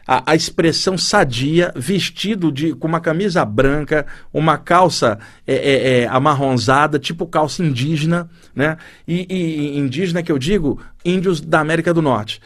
a, 0.07 0.31
a, 0.31 0.35
expressão 0.35 0.97
sadia, 0.97 1.73
vestido 1.75 2.51
de, 2.51 2.73
com 2.73 2.87
uma 2.87 3.01
camisa 3.01 3.43
branca, 3.43 4.05
uma 4.33 4.57
calça 4.57 5.19
é, 5.45 5.53
é, 5.53 6.01
é, 6.01 6.07
amarronzada, 6.07 6.97
tipo 6.97 7.27
calça 7.27 7.61
indígena, 7.61 8.29
né? 8.55 8.77
E, 9.05 9.27
e, 9.29 9.77
indígena 9.77 10.23
que 10.23 10.31
eu 10.31 10.39
digo, 10.39 10.79
índios 11.03 11.41
da 11.41 11.59
América 11.59 11.93
do 11.93 12.01
Norte. 12.01 12.41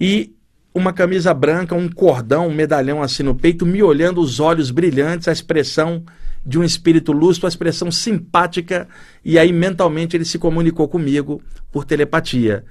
E 0.00 0.34
uma 0.74 0.92
camisa 0.92 1.32
branca, 1.32 1.74
um 1.74 1.88
cordão, 1.88 2.48
um 2.48 2.54
medalhão 2.54 3.00
assim 3.00 3.22
no 3.22 3.34
peito, 3.34 3.64
me 3.64 3.80
olhando, 3.80 4.20
os 4.20 4.40
olhos 4.40 4.72
brilhantes, 4.72 5.28
a 5.28 5.32
expressão 5.32 6.02
de 6.44 6.58
um 6.58 6.64
espírito 6.64 7.12
lúcido, 7.12 7.46
a 7.46 7.48
expressão 7.48 7.90
simpática, 7.92 8.88
e 9.24 9.38
aí 9.38 9.52
mentalmente 9.52 10.16
ele 10.16 10.24
se 10.24 10.38
comunicou 10.38 10.88
comigo 10.88 11.40
por 11.70 11.84
telepatia. 11.84 12.64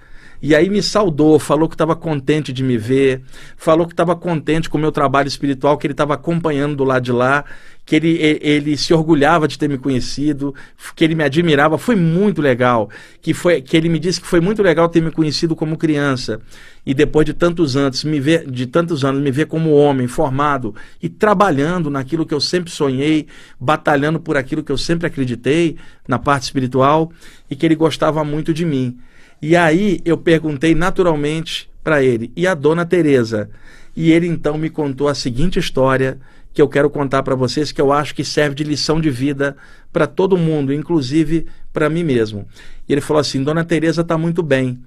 E 0.43 0.53
aí 0.53 0.69
me 0.69 0.83
saudou, 0.83 1.39
falou 1.39 1.69
que 1.69 1.73
estava 1.73 1.95
contente 1.95 2.51
de 2.51 2.65
me 2.65 2.77
ver, 2.77 3.21
falou 3.55 3.87
que 3.87 3.93
estava 3.93 4.13
contente 4.13 4.69
com 4.69 4.77
o 4.77 4.81
meu 4.81 4.91
trabalho 4.91 5.25
espiritual, 5.25 5.77
que 5.77 5.87
ele 5.87 5.93
estava 5.93 6.15
acompanhando 6.15 6.75
do 6.75 6.83
lado 6.83 7.01
de 7.01 7.13
lá, 7.13 7.45
que 7.85 7.95
ele, 7.95 8.17
ele 8.41 8.75
se 8.75 8.93
orgulhava 8.93 9.47
de 9.47 9.57
ter 9.57 9.69
me 9.69 9.77
conhecido, 9.77 10.53
que 10.97 11.01
ele 11.05 11.15
me 11.15 11.23
admirava. 11.23 11.77
Foi 11.77 11.95
muito 11.95 12.41
legal. 12.41 12.89
Que, 13.21 13.33
foi, 13.33 13.61
que 13.61 13.77
ele 13.77 13.87
me 13.87 13.97
disse 13.97 14.19
que 14.19 14.27
foi 14.27 14.41
muito 14.41 14.61
legal 14.61 14.89
ter 14.89 15.01
me 15.01 15.11
conhecido 15.11 15.55
como 15.55 15.77
criança. 15.77 16.41
E 16.85 16.93
depois 16.93 17.25
de 17.25 17.33
tantos 17.33 17.77
anos, 17.77 18.03
me 18.03 18.19
ver, 18.19 18.45
de 18.45 18.67
tantos 18.67 19.05
anos, 19.05 19.21
me 19.21 19.31
ver 19.31 19.45
como 19.45 19.73
homem, 19.73 20.07
formado 20.07 20.75
e 21.01 21.07
trabalhando 21.07 21.89
naquilo 21.89 22.25
que 22.25 22.33
eu 22.33 22.41
sempre 22.41 22.69
sonhei, 22.69 23.27
batalhando 23.57 24.19
por 24.19 24.35
aquilo 24.35 24.61
que 24.61 24.73
eu 24.73 24.77
sempre 24.77 25.07
acreditei 25.07 25.77
na 26.05 26.19
parte 26.19 26.43
espiritual, 26.43 27.13
e 27.49 27.55
que 27.55 27.65
ele 27.65 27.75
gostava 27.75 28.25
muito 28.25 28.53
de 28.53 28.65
mim. 28.65 28.99
E 29.45 29.57
aí 29.57 29.99
eu 30.05 30.17
perguntei 30.17 30.73
naturalmente 30.73 31.69
para 31.83 32.01
ele, 32.01 32.31
e 32.33 32.47
a 32.47 32.53
dona 32.53 32.85
Teresa? 32.85 33.49
E 33.93 34.09
ele 34.09 34.25
então 34.25 34.57
me 34.57 34.69
contou 34.69 35.09
a 35.09 35.13
seguinte 35.13 35.59
história 35.59 36.17
que 36.53 36.61
eu 36.61 36.69
quero 36.69 36.89
contar 36.89 37.23
para 37.23 37.35
vocês, 37.35 37.69
que 37.69 37.81
eu 37.81 37.91
acho 37.91 38.15
que 38.15 38.23
serve 38.23 38.55
de 38.55 38.63
lição 38.63 39.01
de 39.01 39.09
vida 39.09 39.57
para 39.91 40.07
todo 40.07 40.37
mundo, 40.37 40.71
inclusive 40.71 41.45
para 41.73 41.89
mim 41.89 42.05
mesmo. 42.05 42.47
E 42.87 42.93
ele 42.93 43.01
falou 43.01 43.19
assim: 43.19 43.43
Dona 43.43 43.65
Teresa 43.65 43.99
está 43.99 44.17
muito 44.17 44.41
bem. 44.41 44.79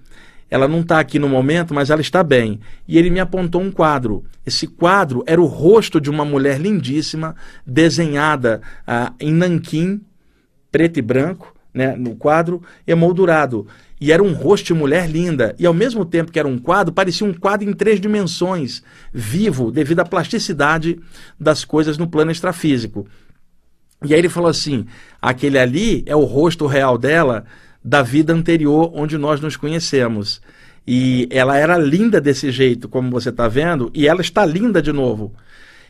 Ela 0.48 0.66
não 0.66 0.80
está 0.80 1.00
aqui 1.00 1.18
no 1.18 1.28
momento, 1.28 1.74
mas 1.74 1.90
ela 1.90 2.00
está 2.00 2.24
bem. 2.24 2.58
E 2.88 2.96
ele 2.96 3.10
me 3.10 3.20
apontou 3.20 3.60
um 3.60 3.70
quadro. 3.70 4.24
Esse 4.46 4.66
quadro 4.66 5.22
era 5.26 5.38
o 5.38 5.44
rosto 5.44 6.00
de 6.00 6.08
uma 6.08 6.24
mulher 6.24 6.58
lindíssima, 6.58 7.36
desenhada 7.66 8.62
ah, 8.86 9.12
em 9.20 9.34
nanquim, 9.34 10.00
preto 10.72 10.98
e 10.98 11.02
branco, 11.02 11.54
né, 11.74 11.94
no 11.94 12.16
quadro, 12.16 12.62
emoldurado. 12.86 13.66
E 14.00 14.12
era 14.12 14.22
um 14.22 14.32
rosto 14.32 14.66
de 14.66 14.74
mulher 14.74 15.08
linda. 15.08 15.54
E 15.58 15.66
ao 15.66 15.72
mesmo 15.72 16.04
tempo 16.04 16.30
que 16.30 16.38
era 16.38 16.46
um 16.46 16.58
quadro, 16.58 16.92
parecia 16.92 17.26
um 17.26 17.32
quadro 17.32 17.68
em 17.68 17.72
três 17.72 18.00
dimensões, 18.00 18.82
vivo, 19.12 19.70
devido 19.70 20.00
à 20.00 20.04
plasticidade 20.04 20.98
das 21.40 21.64
coisas 21.64 21.96
no 21.96 22.06
plano 22.06 22.30
extrafísico. 22.30 23.06
E 24.04 24.12
aí 24.12 24.20
ele 24.20 24.28
falou 24.28 24.50
assim: 24.50 24.86
aquele 25.20 25.58
ali 25.58 26.02
é 26.06 26.14
o 26.14 26.24
rosto 26.24 26.66
real 26.66 26.98
dela 26.98 27.44
da 27.82 28.02
vida 28.02 28.32
anterior 28.32 28.90
onde 28.94 29.16
nós 29.16 29.40
nos 29.40 29.56
conhecemos. 29.56 30.40
E 30.86 31.26
ela 31.30 31.56
era 31.56 31.76
linda 31.78 32.20
desse 32.20 32.50
jeito, 32.50 32.88
como 32.88 33.10
você 33.10 33.30
está 33.30 33.48
vendo, 33.48 33.90
e 33.94 34.06
ela 34.06 34.20
está 34.20 34.44
linda 34.44 34.80
de 34.80 34.92
novo. 34.92 35.34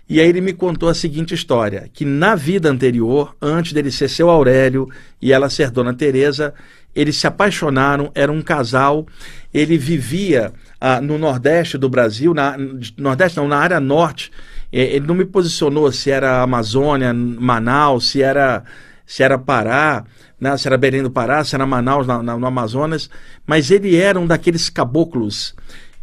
E 0.08 0.20
aí 0.20 0.28
ele 0.28 0.40
me 0.40 0.52
contou 0.52 0.88
a 0.88 0.94
seguinte 0.94 1.34
história: 1.34 1.90
que 1.92 2.04
na 2.04 2.34
vida 2.34 2.70
anterior, 2.70 3.34
antes 3.42 3.72
dele 3.72 3.90
ser 3.90 4.08
seu 4.08 4.30
Aurélio 4.30 4.88
e 5.20 5.32
ela 5.32 5.50
ser 5.50 5.70
Dona 5.70 5.92
Teresa, 5.92 6.54
eles 6.96 7.16
se 7.16 7.26
apaixonaram, 7.26 8.10
era 8.14 8.32
um 8.32 8.40
casal. 8.40 9.06
Ele 9.52 9.76
vivia 9.76 10.52
ah, 10.80 11.00
no 11.00 11.18
Nordeste 11.18 11.76
do 11.76 11.90
Brasil, 11.90 12.32
na 12.32 12.56
Nordeste 12.96 13.36
não, 13.36 13.46
na 13.46 13.58
área 13.58 13.78
norte. 13.78 14.32
Ele 14.72 15.06
não 15.06 15.14
me 15.14 15.26
posicionou 15.26 15.92
se 15.92 16.10
era 16.10 16.42
Amazônia, 16.42 17.12
Manaus, 17.12 18.08
se 18.08 18.22
era 18.22 18.64
se 19.04 19.22
era 19.22 19.38
Pará, 19.38 20.04
né, 20.40 20.56
se 20.56 20.66
era 20.66 20.76
Belém 20.76 21.02
do 21.02 21.10
Pará, 21.10 21.44
se 21.44 21.54
era 21.54 21.64
Manaus, 21.64 22.08
na, 22.08 22.20
na, 22.20 22.36
no 22.36 22.46
Amazonas, 22.46 23.08
mas 23.46 23.70
ele 23.70 23.94
era 23.94 24.18
um 24.18 24.26
daqueles 24.26 24.68
caboclos 24.68 25.54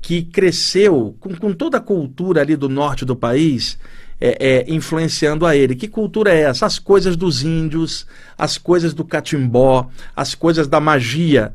que 0.01 0.21
cresceu 0.23 1.13
com, 1.19 1.35
com 1.35 1.53
toda 1.53 1.77
a 1.77 1.81
cultura 1.81 2.39
ali 2.39 2.55
do 2.55 2.69
norte 2.69 3.03
do 3.03 3.15
país, 3.15 3.77
é, 4.25 4.37
é, 4.39 4.73
influenciando 4.73 5.45
a 5.45 5.53
ele. 5.53 5.75
Que 5.75 5.85
cultura 5.85 6.31
é 6.31 6.43
essa? 6.43 6.65
As 6.65 6.79
coisas 6.79 7.17
dos 7.17 7.43
índios, 7.43 8.07
as 8.37 8.57
coisas 8.57 8.93
do 8.93 9.03
catimbó, 9.03 9.89
as 10.15 10.33
coisas 10.33 10.65
da 10.65 10.79
magia 10.79 11.51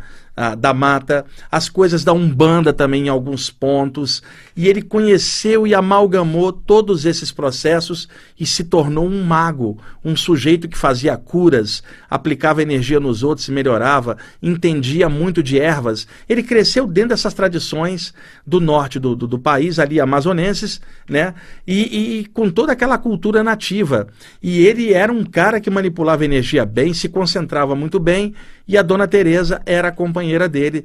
da 0.57 0.73
mata, 0.73 1.25
as 1.51 1.69
coisas 1.69 2.05
da 2.05 2.13
Umbanda 2.13 2.73
também 2.73 3.07
em 3.07 3.09
alguns 3.09 3.51
pontos, 3.51 4.23
e 4.57 4.69
ele 4.69 4.83
conheceu 4.83 5.67
e 5.67 5.75
amalgamou 5.75 6.53
todos 6.53 7.05
esses 7.05 7.33
processos 7.33 8.09
e 8.39 8.47
se 8.47 8.65
tornou 8.65 9.07
um 9.07 9.25
mago, 9.25 9.79
um 10.05 10.17
sujeito 10.17 10.69
que 10.69 10.79
fazia 10.79 11.17
curas, 11.17 11.83
aplicava 12.09 12.63
energia 12.63 13.01
nos 13.01 13.23
outros 13.23 13.49
e 13.49 13.53
melhorava, 13.53 14.17
entendia 14.43 15.09
muito 15.09 15.43
de 15.43 15.59
ervas. 15.59 16.07
Ele 16.29 16.43
cresceu 16.43 16.87
dentro 16.87 17.11
dessas 17.11 17.35
tradições 17.35 18.15
do 18.47 18.61
norte 18.61 18.99
do, 18.99 19.17
do, 19.17 19.27
do 19.27 19.39
país, 19.39 19.79
ali 19.79 20.01
amazonenses, 20.01 20.81
né? 21.09 21.35
E, 21.67 22.21
e 22.21 22.27
com 22.27 22.51
toda 22.51 22.73
aquela 22.73 22.99
cultura 22.99 23.43
nativa. 23.43 24.09
E 24.43 24.67
ele 24.67 24.93
era 24.93 25.13
um 25.13 25.25
cara 25.25 25.61
que 25.61 25.71
manipulava 25.71 26.25
energia 26.25 26.65
bem, 26.65 26.95
se 26.95 27.09
concentrava 27.09 27.75
muito 27.75 27.99
bem, 27.99 28.35
e 28.69 28.77
a 28.77 28.83
dona 28.83 29.09
Teresa 29.09 29.61
era 29.65 29.91
companheira 29.91 30.29
companheira 30.29 30.49
dele, 30.49 30.85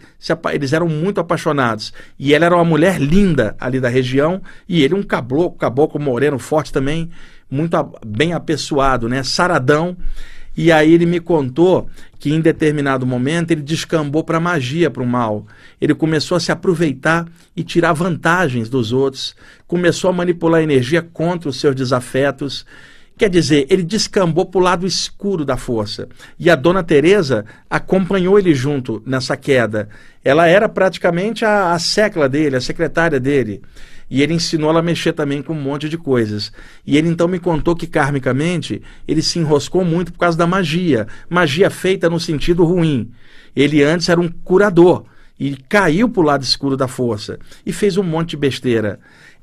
eles 0.54 0.74
eram 0.74 0.88
muito 0.88 1.20
apaixonados. 1.20 1.94
E 2.18 2.34
ela 2.34 2.46
era 2.46 2.56
uma 2.56 2.64
mulher 2.64 3.00
linda 3.00 3.56
ali 3.60 3.80
da 3.80 3.90
região, 3.90 4.42
e 4.68 4.82
ele 4.82 4.94
um 4.94 5.04
caboclo, 5.04 5.58
caboclo 5.58 6.00
moreno 6.00 6.40
forte 6.40 6.72
também, 6.72 7.10
muito 7.52 7.78
bem 8.06 8.34
apessoado, 8.34 9.10
né? 9.10 9.22
Saradão. 9.24 9.98
E 10.56 10.72
aí 10.72 10.94
ele 10.94 11.08
me 11.08 11.20
contou 11.20 11.90
que 12.20 12.32
em 12.32 12.40
determinado 12.40 13.08
momento 13.08 13.52
ele 13.52 13.62
descambou 13.62 14.24
para 14.24 14.40
magia, 14.40 14.90
para 14.90 15.02
o 15.02 15.08
mal. 15.08 15.48
Ele 15.82 15.96
começou 15.96 16.38
a 16.38 16.40
se 16.40 16.52
aproveitar 16.52 17.28
e 17.56 17.64
tirar 17.64 17.94
vantagens 17.94 18.70
dos 18.70 18.94
outros, 18.94 19.36
começou 19.68 20.10
a 20.10 20.14
manipular 20.14 20.62
energia 20.62 21.02
contra 21.02 21.50
os 21.50 21.60
seus 21.60 21.76
desafetos 21.76 22.66
Quer 23.16 23.30
dizer, 23.30 23.68
ele 23.70 23.84
descambou 23.84 24.46
para 24.46 24.60
o 24.60 24.64
lado 24.64 24.88
escuro 24.88 25.46
da 25.46 25.56
força. 25.56 26.08
E 26.40 26.50
a 26.50 26.56
dona 26.56 26.84
Teresa 26.84 27.46
acompanhou 27.70 28.40
ele 28.40 28.54
junto 28.56 29.04
nessa 29.06 29.38
queda. 29.38 29.88
Ela 30.24 30.48
era 30.48 30.68
praticamente 30.68 31.46
a, 31.46 31.74
a 31.74 31.80
secla 31.80 32.28
dele, 32.28 32.56
a 32.56 32.62
secretária 32.62 33.20
dele. 33.20 33.62
E 34.10 34.22
ele 34.22 34.34
ensinou 34.34 34.70
ela 34.70 34.80
a 34.80 34.84
mexer 34.84 35.14
também 35.14 35.42
com 35.42 35.54
um 35.54 35.62
monte 35.62 35.88
de 35.88 35.98
coisas. 35.98 36.52
E 36.86 36.98
ele 36.98 37.08
então 37.08 37.28
me 37.28 37.40
contou 37.40 37.76
que 37.76 37.88
karmicamente 37.88 38.82
ele 39.08 39.22
se 39.22 39.40
enroscou 39.40 39.86
muito 39.86 40.12
por 40.12 40.20
causa 40.20 40.38
da 40.38 40.48
magia. 40.48 41.08
Magia 41.30 41.70
feita 41.70 42.10
no 42.10 42.20
sentido 42.20 42.64
ruim. 42.64 43.12
Ele 43.56 43.84
antes 43.84 44.10
era 44.10 44.20
um 44.20 44.28
curador 44.28 45.06
e 45.40 45.56
caiu 45.70 46.10
para 46.10 46.22
o 46.22 46.26
lado 46.26 46.44
escuro 46.44 46.78
da 46.78 46.88
força 46.88 47.40
e 47.66 47.72
fez 47.72 47.98
um 47.98 48.04
monte 48.04 48.32
de 48.32 48.38
besteira. 48.38 49.00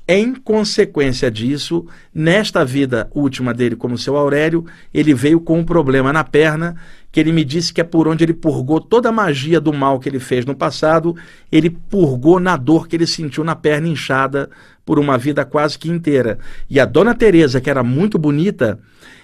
Em 0.07 0.33
consequência 0.33 1.29
disso, 1.29 1.85
nesta 2.13 2.65
vida 2.65 3.09
última 3.13 3.53
dele 3.53 3.75
como 3.75 3.97
seu 3.97 4.17
Aurélio, 4.17 4.65
ele 4.93 5.13
veio 5.13 5.39
com 5.39 5.59
um 5.59 5.63
problema 5.63 6.11
na 6.11 6.23
perna, 6.23 6.75
que 7.11 7.19
ele 7.19 7.31
me 7.31 7.43
disse 7.43 7.73
que 7.73 7.79
é 7.79 7.83
por 7.83 8.07
onde 8.07 8.23
ele 8.23 8.33
purgou 8.33 8.81
toda 8.81 9.09
a 9.09 9.11
magia 9.11 9.61
do 9.61 9.71
mal 9.71 9.99
que 9.99 10.09
ele 10.09 10.19
fez 10.19 10.45
no 10.45 10.55
passado, 10.55 11.15
ele 11.51 11.69
purgou 11.69 12.39
na 12.39 12.57
dor 12.57 12.87
que 12.87 12.95
ele 12.95 13.07
sentiu 13.07 13.43
na 13.43 13.55
perna 13.55 13.87
inchada 13.87 14.49
por 14.85 14.97
uma 14.97 15.17
vida 15.17 15.45
quase 15.45 15.77
que 15.77 15.89
inteira. 15.89 16.39
E 16.69 16.79
a 16.79 16.85
dona 16.85 17.13
Teresa, 17.13 17.61
que 17.61 17.69
era 17.69 17.83
muito 17.83 18.17
bonita, 18.17 18.79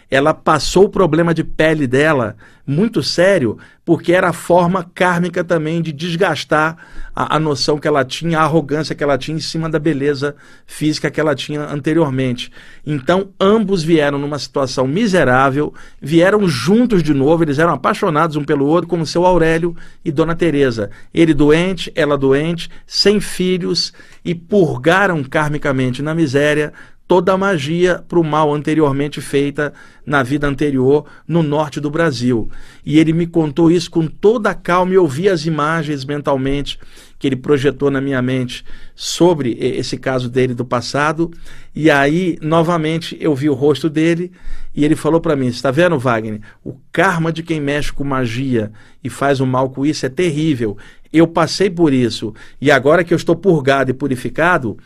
ela 0.10 0.34
passou 0.34 0.86
o 0.86 0.90
problema 0.90 1.34
de 1.34 1.44
pele 1.44 1.86
dela 1.86 2.36
muito 2.68 3.02
sério, 3.02 3.58
porque 3.86 4.12
era 4.12 4.28
a 4.28 4.34
forma 4.34 4.84
kármica 4.94 5.42
também 5.42 5.82
de 5.82 5.94
desgastar 5.94 6.76
a, 7.16 7.38
a, 7.38 7.40
noção 7.40 7.80
que 7.80 7.88
ela 7.88 8.04
tinha, 8.04 8.40
a 8.40 8.44
arrogância 8.44 8.94
que 8.94 9.02
ela 9.02 9.18
tinha 9.18 9.38
em 9.38 9.40
cima 9.40 9.70
da 9.70 9.80
beleza 9.80 10.36
física 10.66 11.10
que 11.10 11.20
ela 11.20 11.34
tinha 11.34 11.62
anteriormente. 11.62 12.52
Então, 12.86 13.30
ambos 13.40 13.84
vieram 13.84 14.20
numa 14.20 14.38
situação 14.38 14.86
miserável, 14.86 15.74
vieram 16.02 16.46
juntos 16.46 17.02
de 17.02 17.14
novo, 17.14 17.46
eles 17.46 17.58
eram 17.58 17.74
apaixonados 17.74 18.36
um 18.36 18.44
pelo 18.44 18.66
outro, 18.66 18.90
como 18.90 19.06
seu 19.06 19.26
Aurélio 19.26 19.74
e 20.04 20.12
Dona 20.12 20.36
Teresa. 20.36 20.90
Ele 21.14 21.34
doente, 21.34 21.90
ela 21.96 22.18
doente, 22.18 22.70
sem 22.86 23.22
filhos, 23.22 23.94
e 24.26 24.36
purgaram 24.36 25.24
karmicamente 25.24 26.02
na 26.02 26.14
miséria 26.14 26.74
toda 27.08 27.34
a 27.34 27.38
magia 27.38 28.04
para 28.08 28.20
o 28.20 28.24
mal 28.24 28.54
anteriormente 28.54 29.22
feita 29.22 29.74
na 30.06 30.22
vida 30.24 30.46
anterior 30.46 31.06
no 31.28 31.42
norte 31.42 31.80
do 31.80 31.90
Brasil. 31.90 32.50
E 32.86 33.00
ele 33.00 33.14
me 33.14 33.26
contou 33.26 33.72
isso 33.72 33.90
com 33.90 34.06
toda 34.08 34.50
a 34.50 34.54
calma 34.54 34.92
e 34.92 34.96
eu 34.96 35.08
vi 35.08 35.30
as 35.30 35.46
imagens 35.46 36.04
mentalmente 36.04 36.78
que 37.18 37.28
ele 37.28 37.36
projetou 37.36 37.90
na 37.90 38.00
minha 38.00 38.22
mente 38.22 38.64
sobre 38.94 39.58
esse 39.60 39.98
caso 39.98 40.30
dele 40.30 40.54
do 40.54 40.66
passado. 40.66 41.32
E 41.74 41.90
aí, 41.90 42.38
novamente, 42.42 43.18
eu 43.20 43.34
vi 43.34 43.50
o 43.50 43.54
rosto 43.54 43.90
dele 43.90 44.32
e 44.76 44.86
ele 44.86 44.96
falou 44.96 45.20
para 45.20 45.36
mim: 45.36 45.48
Está 45.48 45.72
vendo, 45.72 45.98
Wagner? 45.98 46.42
O 46.64 46.76
karma 46.92 47.32
de 47.32 47.42
quem 47.42 47.60
mexe 47.60 47.92
com 47.92 48.04
magia 48.04 48.72
e 49.04 49.10
faz 49.10 49.40
o 49.40 49.46
mal 49.46 49.70
com 49.70 49.86
isso 49.86 50.06
é 50.06 50.10
terrível. 50.10 50.78
Eu 51.12 51.28
passei 51.28 51.70
por 51.70 51.94
isso 51.94 52.34
e 52.60 52.70
agora 52.70 53.04
que 53.04 53.14
eu 53.14 53.18
estou 53.18 53.36
purgado 53.36 53.90
e 53.90 53.94
purificado, 53.94 54.78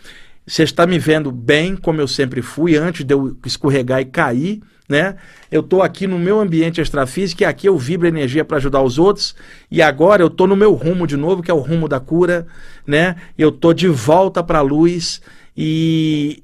você 0.45 0.63
está 0.63 0.86
me 0.86 0.97
vendo 0.97 1.32
bem, 1.32 1.75
como 1.75 2.01
eu 2.01 2.08
sempre 2.08 2.41
fui, 2.41 2.75
antes 2.75 3.06
de 3.06 3.13
eu 3.13 3.38
escorregar 3.45 4.01
e 4.01 4.06
cair, 4.06 4.62
né? 4.89 5.15
Eu 5.49 5.62
estou 5.62 5.82
aqui 5.82 6.06
no 6.06 6.19
meu 6.19 6.39
ambiente 6.39 6.82
extrafísico 6.82 7.43
e 7.43 7.45
aqui 7.45 7.67
eu 7.67 7.77
vibro 7.77 8.08
energia 8.08 8.43
para 8.43 8.58
ajudar 8.58 8.82
os 8.82 8.99
outros. 8.99 9.34
E 9.69 9.82
agora 9.82 10.21
eu 10.21 10.27
estou 10.27 10.47
no 10.47 10.56
meu 10.56 10.73
rumo 10.73 11.08
de 11.08 11.15
novo, 11.15 11.41
que 11.41 11.49
é 11.49 11.54
o 11.54 11.60
rumo 11.60 11.88
da 11.88 11.99
cura, 11.99 12.45
né? 12.86 13.15
Eu 13.38 13.49
estou 13.49 13.73
de 13.73 13.88
volta 13.88 14.43
para 14.43 14.60
a 14.60 14.63
luz 14.63 15.21
e 15.56 16.43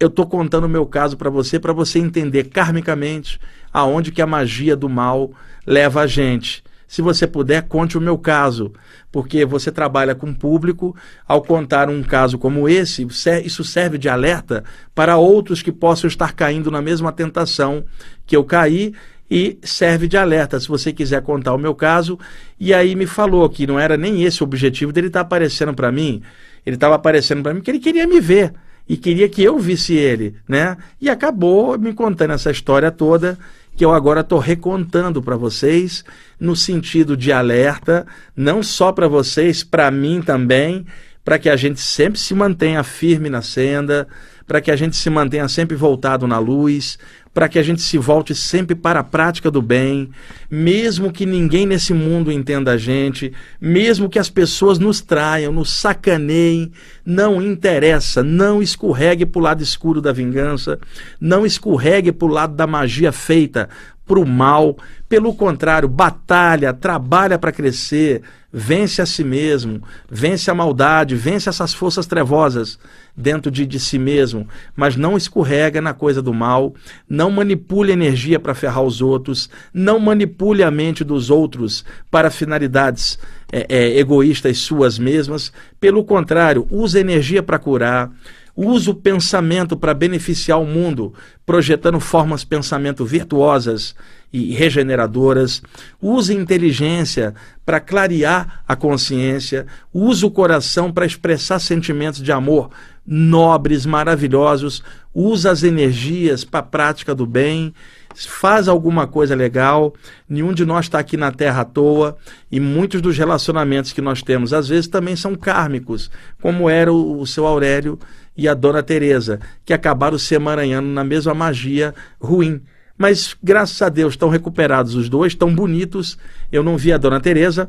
eu 0.00 0.08
estou 0.08 0.26
contando 0.26 0.64
o 0.64 0.68
meu 0.68 0.86
caso 0.86 1.16
para 1.16 1.30
você, 1.30 1.58
para 1.58 1.72
você 1.72 1.98
entender 1.98 2.44
karmicamente 2.44 3.38
aonde 3.72 4.12
que 4.12 4.22
a 4.22 4.26
magia 4.26 4.74
do 4.74 4.88
mal 4.88 5.32
leva 5.66 6.02
a 6.02 6.06
gente. 6.06 6.62
Se 6.86 7.02
você 7.02 7.26
puder, 7.26 7.62
conte 7.62 7.98
o 7.98 8.00
meu 8.00 8.16
caso, 8.18 8.72
porque 9.10 9.44
você 9.44 9.72
trabalha 9.72 10.14
com 10.14 10.32
público. 10.32 10.94
Ao 11.26 11.42
contar 11.42 11.88
um 11.88 12.02
caso 12.02 12.38
como 12.38 12.68
esse, 12.68 13.06
isso 13.44 13.64
serve 13.64 13.98
de 13.98 14.08
alerta 14.08 14.64
para 14.94 15.16
outros 15.16 15.62
que 15.62 15.72
possam 15.72 16.08
estar 16.08 16.32
caindo 16.32 16.70
na 16.70 16.82
mesma 16.82 17.12
tentação 17.12 17.84
que 18.26 18.36
eu 18.36 18.44
caí 18.44 18.92
e 19.30 19.58
serve 19.62 20.06
de 20.06 20.16
alerta 20.16 20.60
se 20.60 20.68
você 20.68 20.92
quiser 20.92 21.22
contar 21.22 21.54
o 21.54 21.58
meu 21.58 21.74
caso. 21.74 22.18
E 22.58 22.74
aí 22.74 22.94
me 22.94 23.06
falou 23.06 23.48
que 23.48 23.66
não 23.66 23.78
era 23.78 23.96
nem 23.96 24.22
esse 24.22 24.42
o 24.42 24.44
objetivo 24.44 24.92
dele 24.92 25.08
estar 25.08 25.20
tá 25.20 25.26
aparecendo 25.26 25.74
para 25.74 25.90
mim. 25.90 26.22
Ele 26.64 26.76
estava 26.76 26.94
aparecendo 26.94 27.42
para 27.42 27.52
mim 27.52 27.60
porque 27.60 27.70
ele 27.70 27.80
queria 27.80 28.06
me 28.06 28.20
ver 28.20 28.52
e 28.88 28.96
queria 28.96 29.28
que 29.28 29.42
eu 29.42 29.58
visse 29.58 29.94
ele, 29.94 30.34
né? 30.46 30.76
E 31.00 31.08
acabou 31.08 31.78
me 31.78 31.94
contando 31.94 32.32
essa 32.32 32.50
história 32.50 32.90
toda 32.90 33.38
que 33.76 33.84
eu 33.84 33.92
agora 33.92 34.20
estou 34.20 34.38
recontando 34.38 35.22
para 35.22 35.36
vocês, 35.36 36.04
no 36.38 36.54
sentido 36.54 37.16
de 37.16 37.32
alerta, 37.32 38.06
não 38.36 38.62
só 38.62 38.92
para 38.92 39.08
vocês, 39.08 39.64
para 39.64 39.90
mim 39.90 40.22
também, 40.22 40.86
para 41.24 41.38
que 41.38 41.48
a 41.48 41.56
gente 41.56 41.80
sempre 41.80 42.18
se 42.18 42.34
mantenha 42.34 42.82
firme 42.84 43.30
na 43.30 43.42
senda, 43.42 44.06
para 44.46 44.60
que 44.60 44.70
a 44.70 44.76
gente 44.76 44.96
se 44.96 45.08
mantenha 45.08 45.48
sempre 45.48 45.76
voltado 45.76 46.26
na 46.26 46.38
luz, 46.38 46.98
para 47.32 47.48
que 47.48 47.58
a 47.58 47.62
gente 47.62 47.82
se 47.82 47.98
volte 47.98 48.32
sempre 48.34 48.76
para 48.76 49.00
a 49.00 49.04
prática 49.04 49.50
do 49.50 49.60
bem, 49.60 50.10
mesmo 50.48 51.10
que 51.10 51.26
ninguém 51.26 51.66
nesse 51.66 51.92
mundo 51.92 52.30
entenda 52.30 52.72
a 52.72 52.78
gente, 52.78 53.32
mesmo 53.60 54.08
que 54.08 54.20
as 54.20 54.30
pessoas 54.30 54.78
nos 54.78 55.00
traiam, 55.00 55.52
nos 55.52 55.72
sacaneiem, 55.72 56.70
não 57.04 57.42
interessa, 57.42 58.22
não 58.22 58.62
escorregue 58.62 59.26
para 59.26 59.40
o 59.40 59.42
lado 59.42 59.62
escuro 59.62 60.00
da 60.00 60.12
vingança, 60.12 60.78
não 61.20 61.44
escorregue 61.44 62.12
para 62.12 62.26
o 62.28 62.30
lado 62.30 62.54
da 62.54 62.66
magia 62.66 63.10
feita 63.10 63.68
para 64.06 64.18
o 64.18 64.26
mal, 64.26 64.76
pelo 65.08 65.34
contrário, 65.34 65.88
batalha, 65.88 66.72
trabalha 66.72 67.38
para 67.38 67.52
crescer, 67.52 68.22
vence 68.52 69.00
a 69.00 69.06
si 69.06 69.24
mesmo, 69.24 69.82
vence 70.08 70.50
a 70.50 70.54
maldade, 70.54 71.16
vence 71.16 71.48
essas 71.48 71.72
forças 71.72 72.06
trevosas 72.06 72.78
dentro 73.16 73.50
de, 73.50 73.64
de 73.66 73.80
si 73.80 73.98
mesmo, 73.98 74.46
mas 74.76 74.94
não 74.94 75.16
escorrega 75.16 75.80
na 75.80 75.94
coisa 75.94 76.20
do 76.20 76.34
mal, 76.34 76.74
não 77.08 77.30
manipule 77.30 77.92
energia 77.92 78.38
para 78.38 78.54
ferrar 78.54 78.82
os 78.82 79.00
outros, 79.00 79.48
não 79.72 79.98
manipule 79.98 80.62
a 80.62 80.70
mente 80.70 81.02
dos 81.02 81.30
outros 81.30 81.84
para 82.10 82.30
finalidades 82.30 83.18
é, 83.52 83.66
é, 83.68 83.98
egoístas 83.98 84.58
suas 84.58 84.98
mesmas, 84.98 85.52
pelo 85.80 86.04
contrário, 86.04 86.66
use 86.70 86.98
energia 86.98 87.42
para 87.42 87.58
curar, 87.58 88.10
Usa 88.56 88.90
o 88.90 88.94
pensamento 88.94 89.76
para 89.76 89.92
beneficiar 89.92 90.60
o 90.60 90.66
mundo, 90.66 91.12
projetando 91.44 91.98
formas 91.98 92.40
de 92.40 92.46
pensamento 92.46 93.04
virtuosas 93.04 93.94
e 94.32 94.52
regeneradoras. 94.54 95.62
Use 96.00 96.34
inteligência 96.34 97.34
para 97.66 97.80
clarear 97.80 98.62
a 98.66 98.76
consciência. 98.76 99.66
Use 99.92 100.24
o 100.24 100.30
coração 100.30 100.92
para 100.92 101.06
expressar 101.06 101.58
sentimentos 101.58 102.22
de 102.22 102.30
amor 102.30 102.70
nobres, 103.06 103.84
maravilhosos. 103.84 104.82
Usa 105.14 105.50
as 105.50 105.62
energias 105.62 106.44
para 106.44 106.60
a 106.60 106.64
prática 106.64 107.14
do 107.14 107.26
bem 107.26 107.74
faz 108.14 108.68
alguma 108.68 109.06
coisa 109.06 109.34
legal. 109.34 109.94
Nenhum 110.28 110.52
de 110.52 110.64
nós 110.64 110.86
está 110.86 110.98
aqui 110.98 111.16
na 111.16 111.32
Terra 111.32 111.62
à 111.62 111.64
toa 111.64 112.16
e 112.50 112.60
muitos 112.60 113.00
dos 113.00 113.16
relacionamentos 113.16 113.92
que 113.92 114.00
nós 114.00 114.22
temos 114.22 114.52
às 114.52 114.68
vezes 114.68 114.88
também 114.88 115.16
são 115.16 115.34
kármicos, 115.34 116.10
como 116.40 116.68
era 116.70 116.92
o, 116.92 117.20
o 117.20 117.26
seu 117.26 117.46
Aurélio 117.46 117.98
e 118.36 118.48
a 118.48 118.54
Dona 118.54 118.82
Teresa, 118.82 119.40
que 119.64 119.72
acabaram 119.72 120.18
se 120.18 120.34
emaranhando 120.34 120.88
na 120.88 121.04
mesma 121.04 121.34
magia 121.34 121.94
ruim. 122.20 122.60
Mas 122.96 123.36
graças 123.42 123.80
a 123.82 123.88
Deus 123.88 124.14
estão 124.14 124.28
recuperados 124.28 124.94
os 124.94 125.08
dois, 125.08 125.32
estão 125.32 125.52
bonitos. 125.54 126.16
Eu 126.50 126.62
não 126.62 126.76
vi 126.76 126.92
a 126.92 126.98
Dona 126.98 127.20
Teresa, 127.20 127.68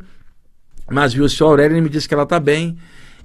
mas 0.89 1.13
vi 1.13 1.21
o 1.21 1.29
senhor 1.29 1.49
Aurélio 1.49 1.77
e 1.77 1.81
me 1.81 1.89
disse 1.89 2.07
que 2.07 2.13
ela 2.13 2.23
está 2.23 2.39
bem 2.39 2.77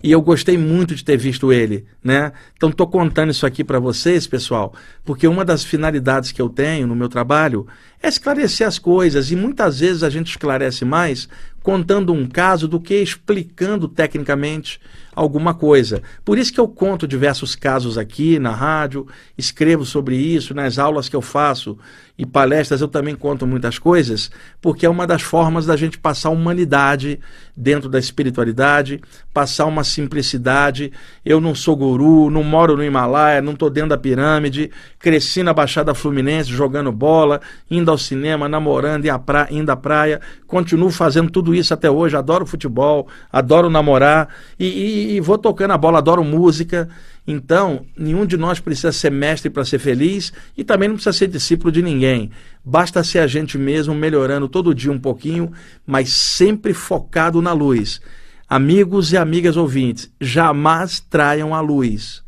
e 0.03 0.11
eu 0.11 0.23
gostei 0.23 0.57
muito 0.57 0.95
de 0.95 1.05
ter 1.05 1.17
visto 1.17 1.53
ele, 1.53 1.85
né? 2.03 2.33
Então 2.57 2.71
estou 2.71 2.87
contando 2.87 3.31
isso 3.31 3.45
aqui 3.45 3.63
para 3.63 3.79
vocês, 3.79 4.27
pessoal, 4.27 4.75
porque 5.05 5.27
uma 5.27 5.45
das 5.45 5.63
finalidades 5.63 6.33
que 6.33 6.41
eu 6.41 6.49
tenho 6.49 6.87
no 6.87 6.97
meu 6.97 7.09
trabalho 7.09 7.67
é 8.03 8.09
esclarecer 8.09 8.67
as 8.67 8.79
coisas 8.79 9.31
e 9.31 9.37
muitas 9.37 9.81
vezes 9.81 10.03
a 10.03 10.09
gente 10.11 10.31
esclarece 10.31 10.85
mais 10.85 11.29
contando 11.63 12.13
um 12.13 12.27
caso 12.27 12.67
do 12.67 12.81
que 12.81 12.95
explicando 12.95 13.89
tecnicamente 13.89 14.81
alguma 15.15 15.53
coisa. 15.53 16.03
Por 16.25 16.39
isso 16.39 16.53
que 16.53 16.61
eu 16.61 16.69
conto 16.69 17.07
diversos 17.07 17.55
casos 17.55 17.99
aqui 17.99 18.39
na 18.39 18.53
rádio, 18.53 19.07
escrevo 19.37 19.85
sobre 19.85 20.17
isso, 20.17 20.55
nas 20.55 20.79
aulas 20.79 21.09
que 21.09 21.17
eu 21.17 21.23
faço 21.23 21.77
e 22.21 22.27
palestras 22.27 22.83
eu 22.83 22.89
também 22.89 23.15
conto 23.15 23.47
muitas 23.47 23.79
coisas, 23.79 24.31
porque 24.61 24.85
é 24.85 24.89
uma 24.91 25.07
das 25.07 25.23
formas 25.23 25.65
da 25.65 25.75
gente 25.75 25.97
passar 25.97 26.29
humanidade 26.29 27.19
dentro 27.57 27.89
da 27.89 27.99
espiritualidade, 27.99 29.01
passar 29.33 29.65
uma 29.65 29.83
simplicidade. 29.83 30.93
Eu 31.25 31.41
não 31.41 31.55
sou 31.55 31.75
guru, 31.75 32.29
não 32.29 32.43
moro 32.43 32.77
no 32.77 32.85
Himalaia, 32.85 33.41
não 33.41 33.55
estou 33.55 33.71
dentro 33.71 33.89
da 33.89 33.97
pirâmide, 33.97 34.71
cresci 34.99 35.43
na 35.43 35.55
Baixada 35.55 35.95
Fluminense 35.95 36.51
jogando 36.51 36.93
bola, 36.93 37.41
indo 37.71 37.91
ao 37.91 37.97
cinema, 37.97 38.51
namorando, 38.51 39.07
indo 39.51 39.71
à 39.71 39.77
praia, 39.77 40.21
continuo 40.47 40.91
fazendo 40.91 41.31
tudo 41.31 41.50
isso 41.55 41.73
até 41.75 41.91
hoje, 41.91 42.17
adoro 42.17 42.47
futebol, 42.47 43.09
adoro 43.33 43.71
namorar 43.71 44.29
e, 44.59 44.67
e, 44.67 45.17
e 45.17 45.21
vou 45.21 45.39
tocando 45.39 45.73
a 45.73 45.79
bola, 45.79 45.99
adoro 45.99 46.25
música. 46.25 46.89
Então, 47.27 47.85
nenhum 47.97 48.27
de 48.27 48.37
nós 48.37 48.61
precisa 48.61 48.93
ser 48.93 49.11
mestre 49.11 49.51
para 49.51 49.65
ser 49.65 49.79
feliz 49.79 50.33
e 50.57 50.65
também 50.65 50.89
não 50.89 50.97
precisa 50.97 51.17
ser 51.17 51.29
discípulo 51.29 51.71
de 51.71 51.83
ninguém. 51.83 52.31
Basta 52.65 53.05
ser 53.05 53.21
a 53.21 53.27
gente 53.27 53.57
mesmo, 53.57 53.95
melhorando 53.95 54.49
todo 54.49 54.75
dia 54.75 54.91
um 54.91 54.99
pouquinho, 54.99 55.53
mas 55.87 56.11
sempre 56.11 56.73
focado 56.73 57.41
na 57.41 57.53
luz. 57.53 58.01
Amigos 58.49 59.13
e 59.13 59.17
amigas 59.17 59.57
ouvintes, 59.57 60.11
jamais 60.21 60.99
traiam 60.99 61.55
a 61.55 61.61
luz. 61.61 62.23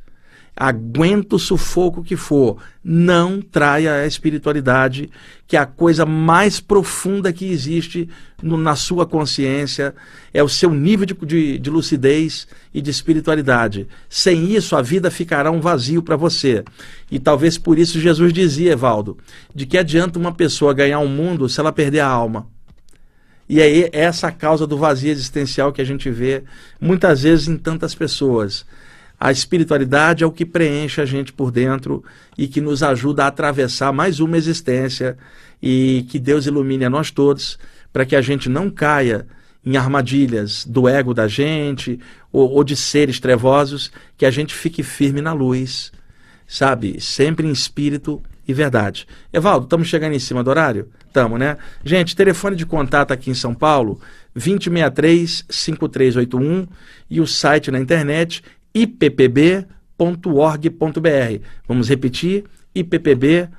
Aguenta 0.55 1.37
o 1.37 1.39
sufoco 1.39 2.05
que 2.05 2.15
for, 2.15 2.59
não 2.85 3.41
traia 3.41 3.95
a 3.95 4.07
espiritualidade, 4.07 5.09
que 5.47 5.57
é 5.57 5.61
a 5.61 5.67
coisa 5.67 6.05
mais 6.05 6.61
profunda 6.61 7.33
que 7.33 7.51
existe 7.51 8.09
no, 8.43 8.59
na 8.59 8.77
sua 8.77 9.07
consciência, 9.07 9.95
é 10.33 10.43
o 10.43 10.49
seu 10.49 10.71
nível 10.71 11.07
de, 11.07 11.15
de, 11.15 11.59
de 11.59 11.71
lucidez 11.71 12.47
e 12.73 12.83
de 12.83 12.91
espiritualidade. 12.91 13.89
Sem 14.11 14.53
isso, 14.55 14.77
a 14.77 14.83
vida 14.83 15.11
ficará 15.11 15.51
um 15.51 15.61
vazio 15.61 16.03
para 16.03 16.17
você. 16.17 16.63
E 17.11 17.19
talvez 17.19 17.57
por 17.57 17.79
isso 17.79 17.99
Jesus 17.99 18.33
dizia, 18.33 18.73
Evaldo, 18.73 19.17
de 19.55 19.65
que 19.65 19.79
adianta 19.79 20.19
uma 20.19 20.33
pessoa 20.33 20.75
ganhar 20.75 20.99
um 20.99 21.09
mundo 21.09 21.49
se 21.49 21.61
ela 21.61 21.73
perder 21.73 22.01
a 22.01 22.09
alma. 22.09 22.47
E 23.49 23.61
aí, 23.61 23.89
essa 23.93 24.29
a 24.29 24.33
causa 24.33 24.67
do 24.67 24.79
vazio 24.79 25.11
existencial 25.11 25.73
que 25.73 25.83
a 25.83 25.85
gente 25.85 26.11
vê 26.11 26.45
muitas 26.81 27.23
vezes 27.23 27.49
em 27.49 27.57
tantas 27.57 27.95
pessoas. 27.95 28.65
A 29.25 29.31
espiritualidade 29.31 30.25
é 30.25 30.27
o 30.27 30.33
que 30.33 30.45
preenche 30.45 31.01
a 31.01 31.07
gente 31.07 31.33
por 31.33 31.53
dentro 31.53 32.03
e 32.37 32.49
que 32.49 32.61
nos 32.61 32.83
ajuda 32.83 33.23
a 33.23 33.29
atravessar 33.29 33.93
mais 33.93 34.19
uma 34.19 34.37
existência 34.37 35.17
e 35.63 36.05
que 36.09 36.19
Deus 36.19 36.47
ilumine 36.47 36.87
a 36.87 36.91
nós 36.91 37.13
todos 37.13 37.57
para 37.93 38.05
que 38.05 38.17
a 38.17 38.21
gente 38.21 38.49
não 38.49 38.69
caia 38.69 39.25
em 39.65 39.77
armadilhas 39.77 40.65
do 40.65 40.89
ego 40.89 41.15
da 41.15 41.29
gente 41.29 42.01
ou, 42.33 42.51
ou 42.51 42.65
de 42.65 42.75
seres 42.75 43.21
trevosos, 43.21 43.93
que 44.19 44.27
a 44.27 44.31
gente 44.33 44.57
fique 44.57 44.83
firme 44.83 45.21
na 45.21 45.33
luz, 45.33 45.93
sabe? 46.45 47.01
Sempre 47.01 47.47
em 47.47 47.53
espírito 47.53 48.21
e 48.49 48.53
verdade. 48.53 49.07
Evaldo, 49.33 49.67
estamos 49.67 49.87
chegando 49.87 50.17
em 50.17 50.19
cima 50.19 50.43
do 50.43 50.51
horário? 50.51 50.89
Estamos, 51.07 51.39
né? 51.39 51.59
Gente, 51.85 52.17
telefone 52.17 52.57
de 52.57 52.67
contato 52.67 53.13
aqui 53.13 53.31
em 53.31 53.35
São 53.35 53.55
Paulo, 53.55 54.01
2063-5381 54.37 56.67
e 57.09 57.21
o 57.21 57.27
site 57.27 57.71
na 57.71 57.79
internet 57.79 58.43
ippb.org.br. 58.75 59.69
Vamos 61.67 61.89
repetir, 61.89 62.45
ippb.org.br. 62.75 63.51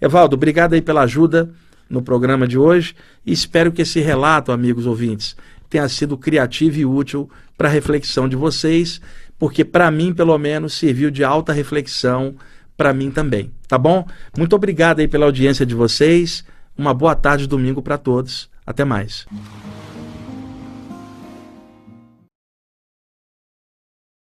Evaldo, 0.00 0.34
obrigado 0.34 0.74
aí 0.74 0.82
pela 0.82 1.02
ajuda 1.02 1.50
no 1.88 2.02
programa 2.02 2.46
de 2.46 2.58
hoje 2.58 2.94
e 3.24 3.32
espero 3.32 3.72
que 3.72 3.82
esse 3.82 4.00
relato, 4.00 4.52
amigos 4.52 4.86
ouvintes, 4.86 5.36
tenha 5.68 5.88
sido 5.88 6.16
criativo 6.16 6.78
e 6.78 6.84
útil 6.84 7.30
para 7.56 7.68
a 7.68 7.72
reflexão 7.72 8.28
de 8.28 8.36
vocês, 8.36 9.00
porque 9.38 9.64
para 9.64 9.90
mim, 9.90 10.12
pelo 10.12 10.36
menos, 10.38 10.74
serviu 10.74 11.10
de 11.10 11.24
alta 11.24 11.52
reflexão 11.52 12.34
para 12.76 12.92
mim 12.92 13.10
também, 13.10 13.50
tá 13.66 13.76
bom? 13.76 14.06
Muito 14.36 14.54
obrigado 14.54 15.00
aí 15.00 15.08
pela 15.08 15.26
audiência 15.26 15.66
de 15.66 15.74
vocês. 15.74 16.44
Uma 16.76 16.94
boa 16.94 17.16
tarde 17.16 17.48
domingo 17.48 17.82
para 17.82 17.98
todos. 17.98 18.48
Até 18.64 18.84
mais. 18.84 19.26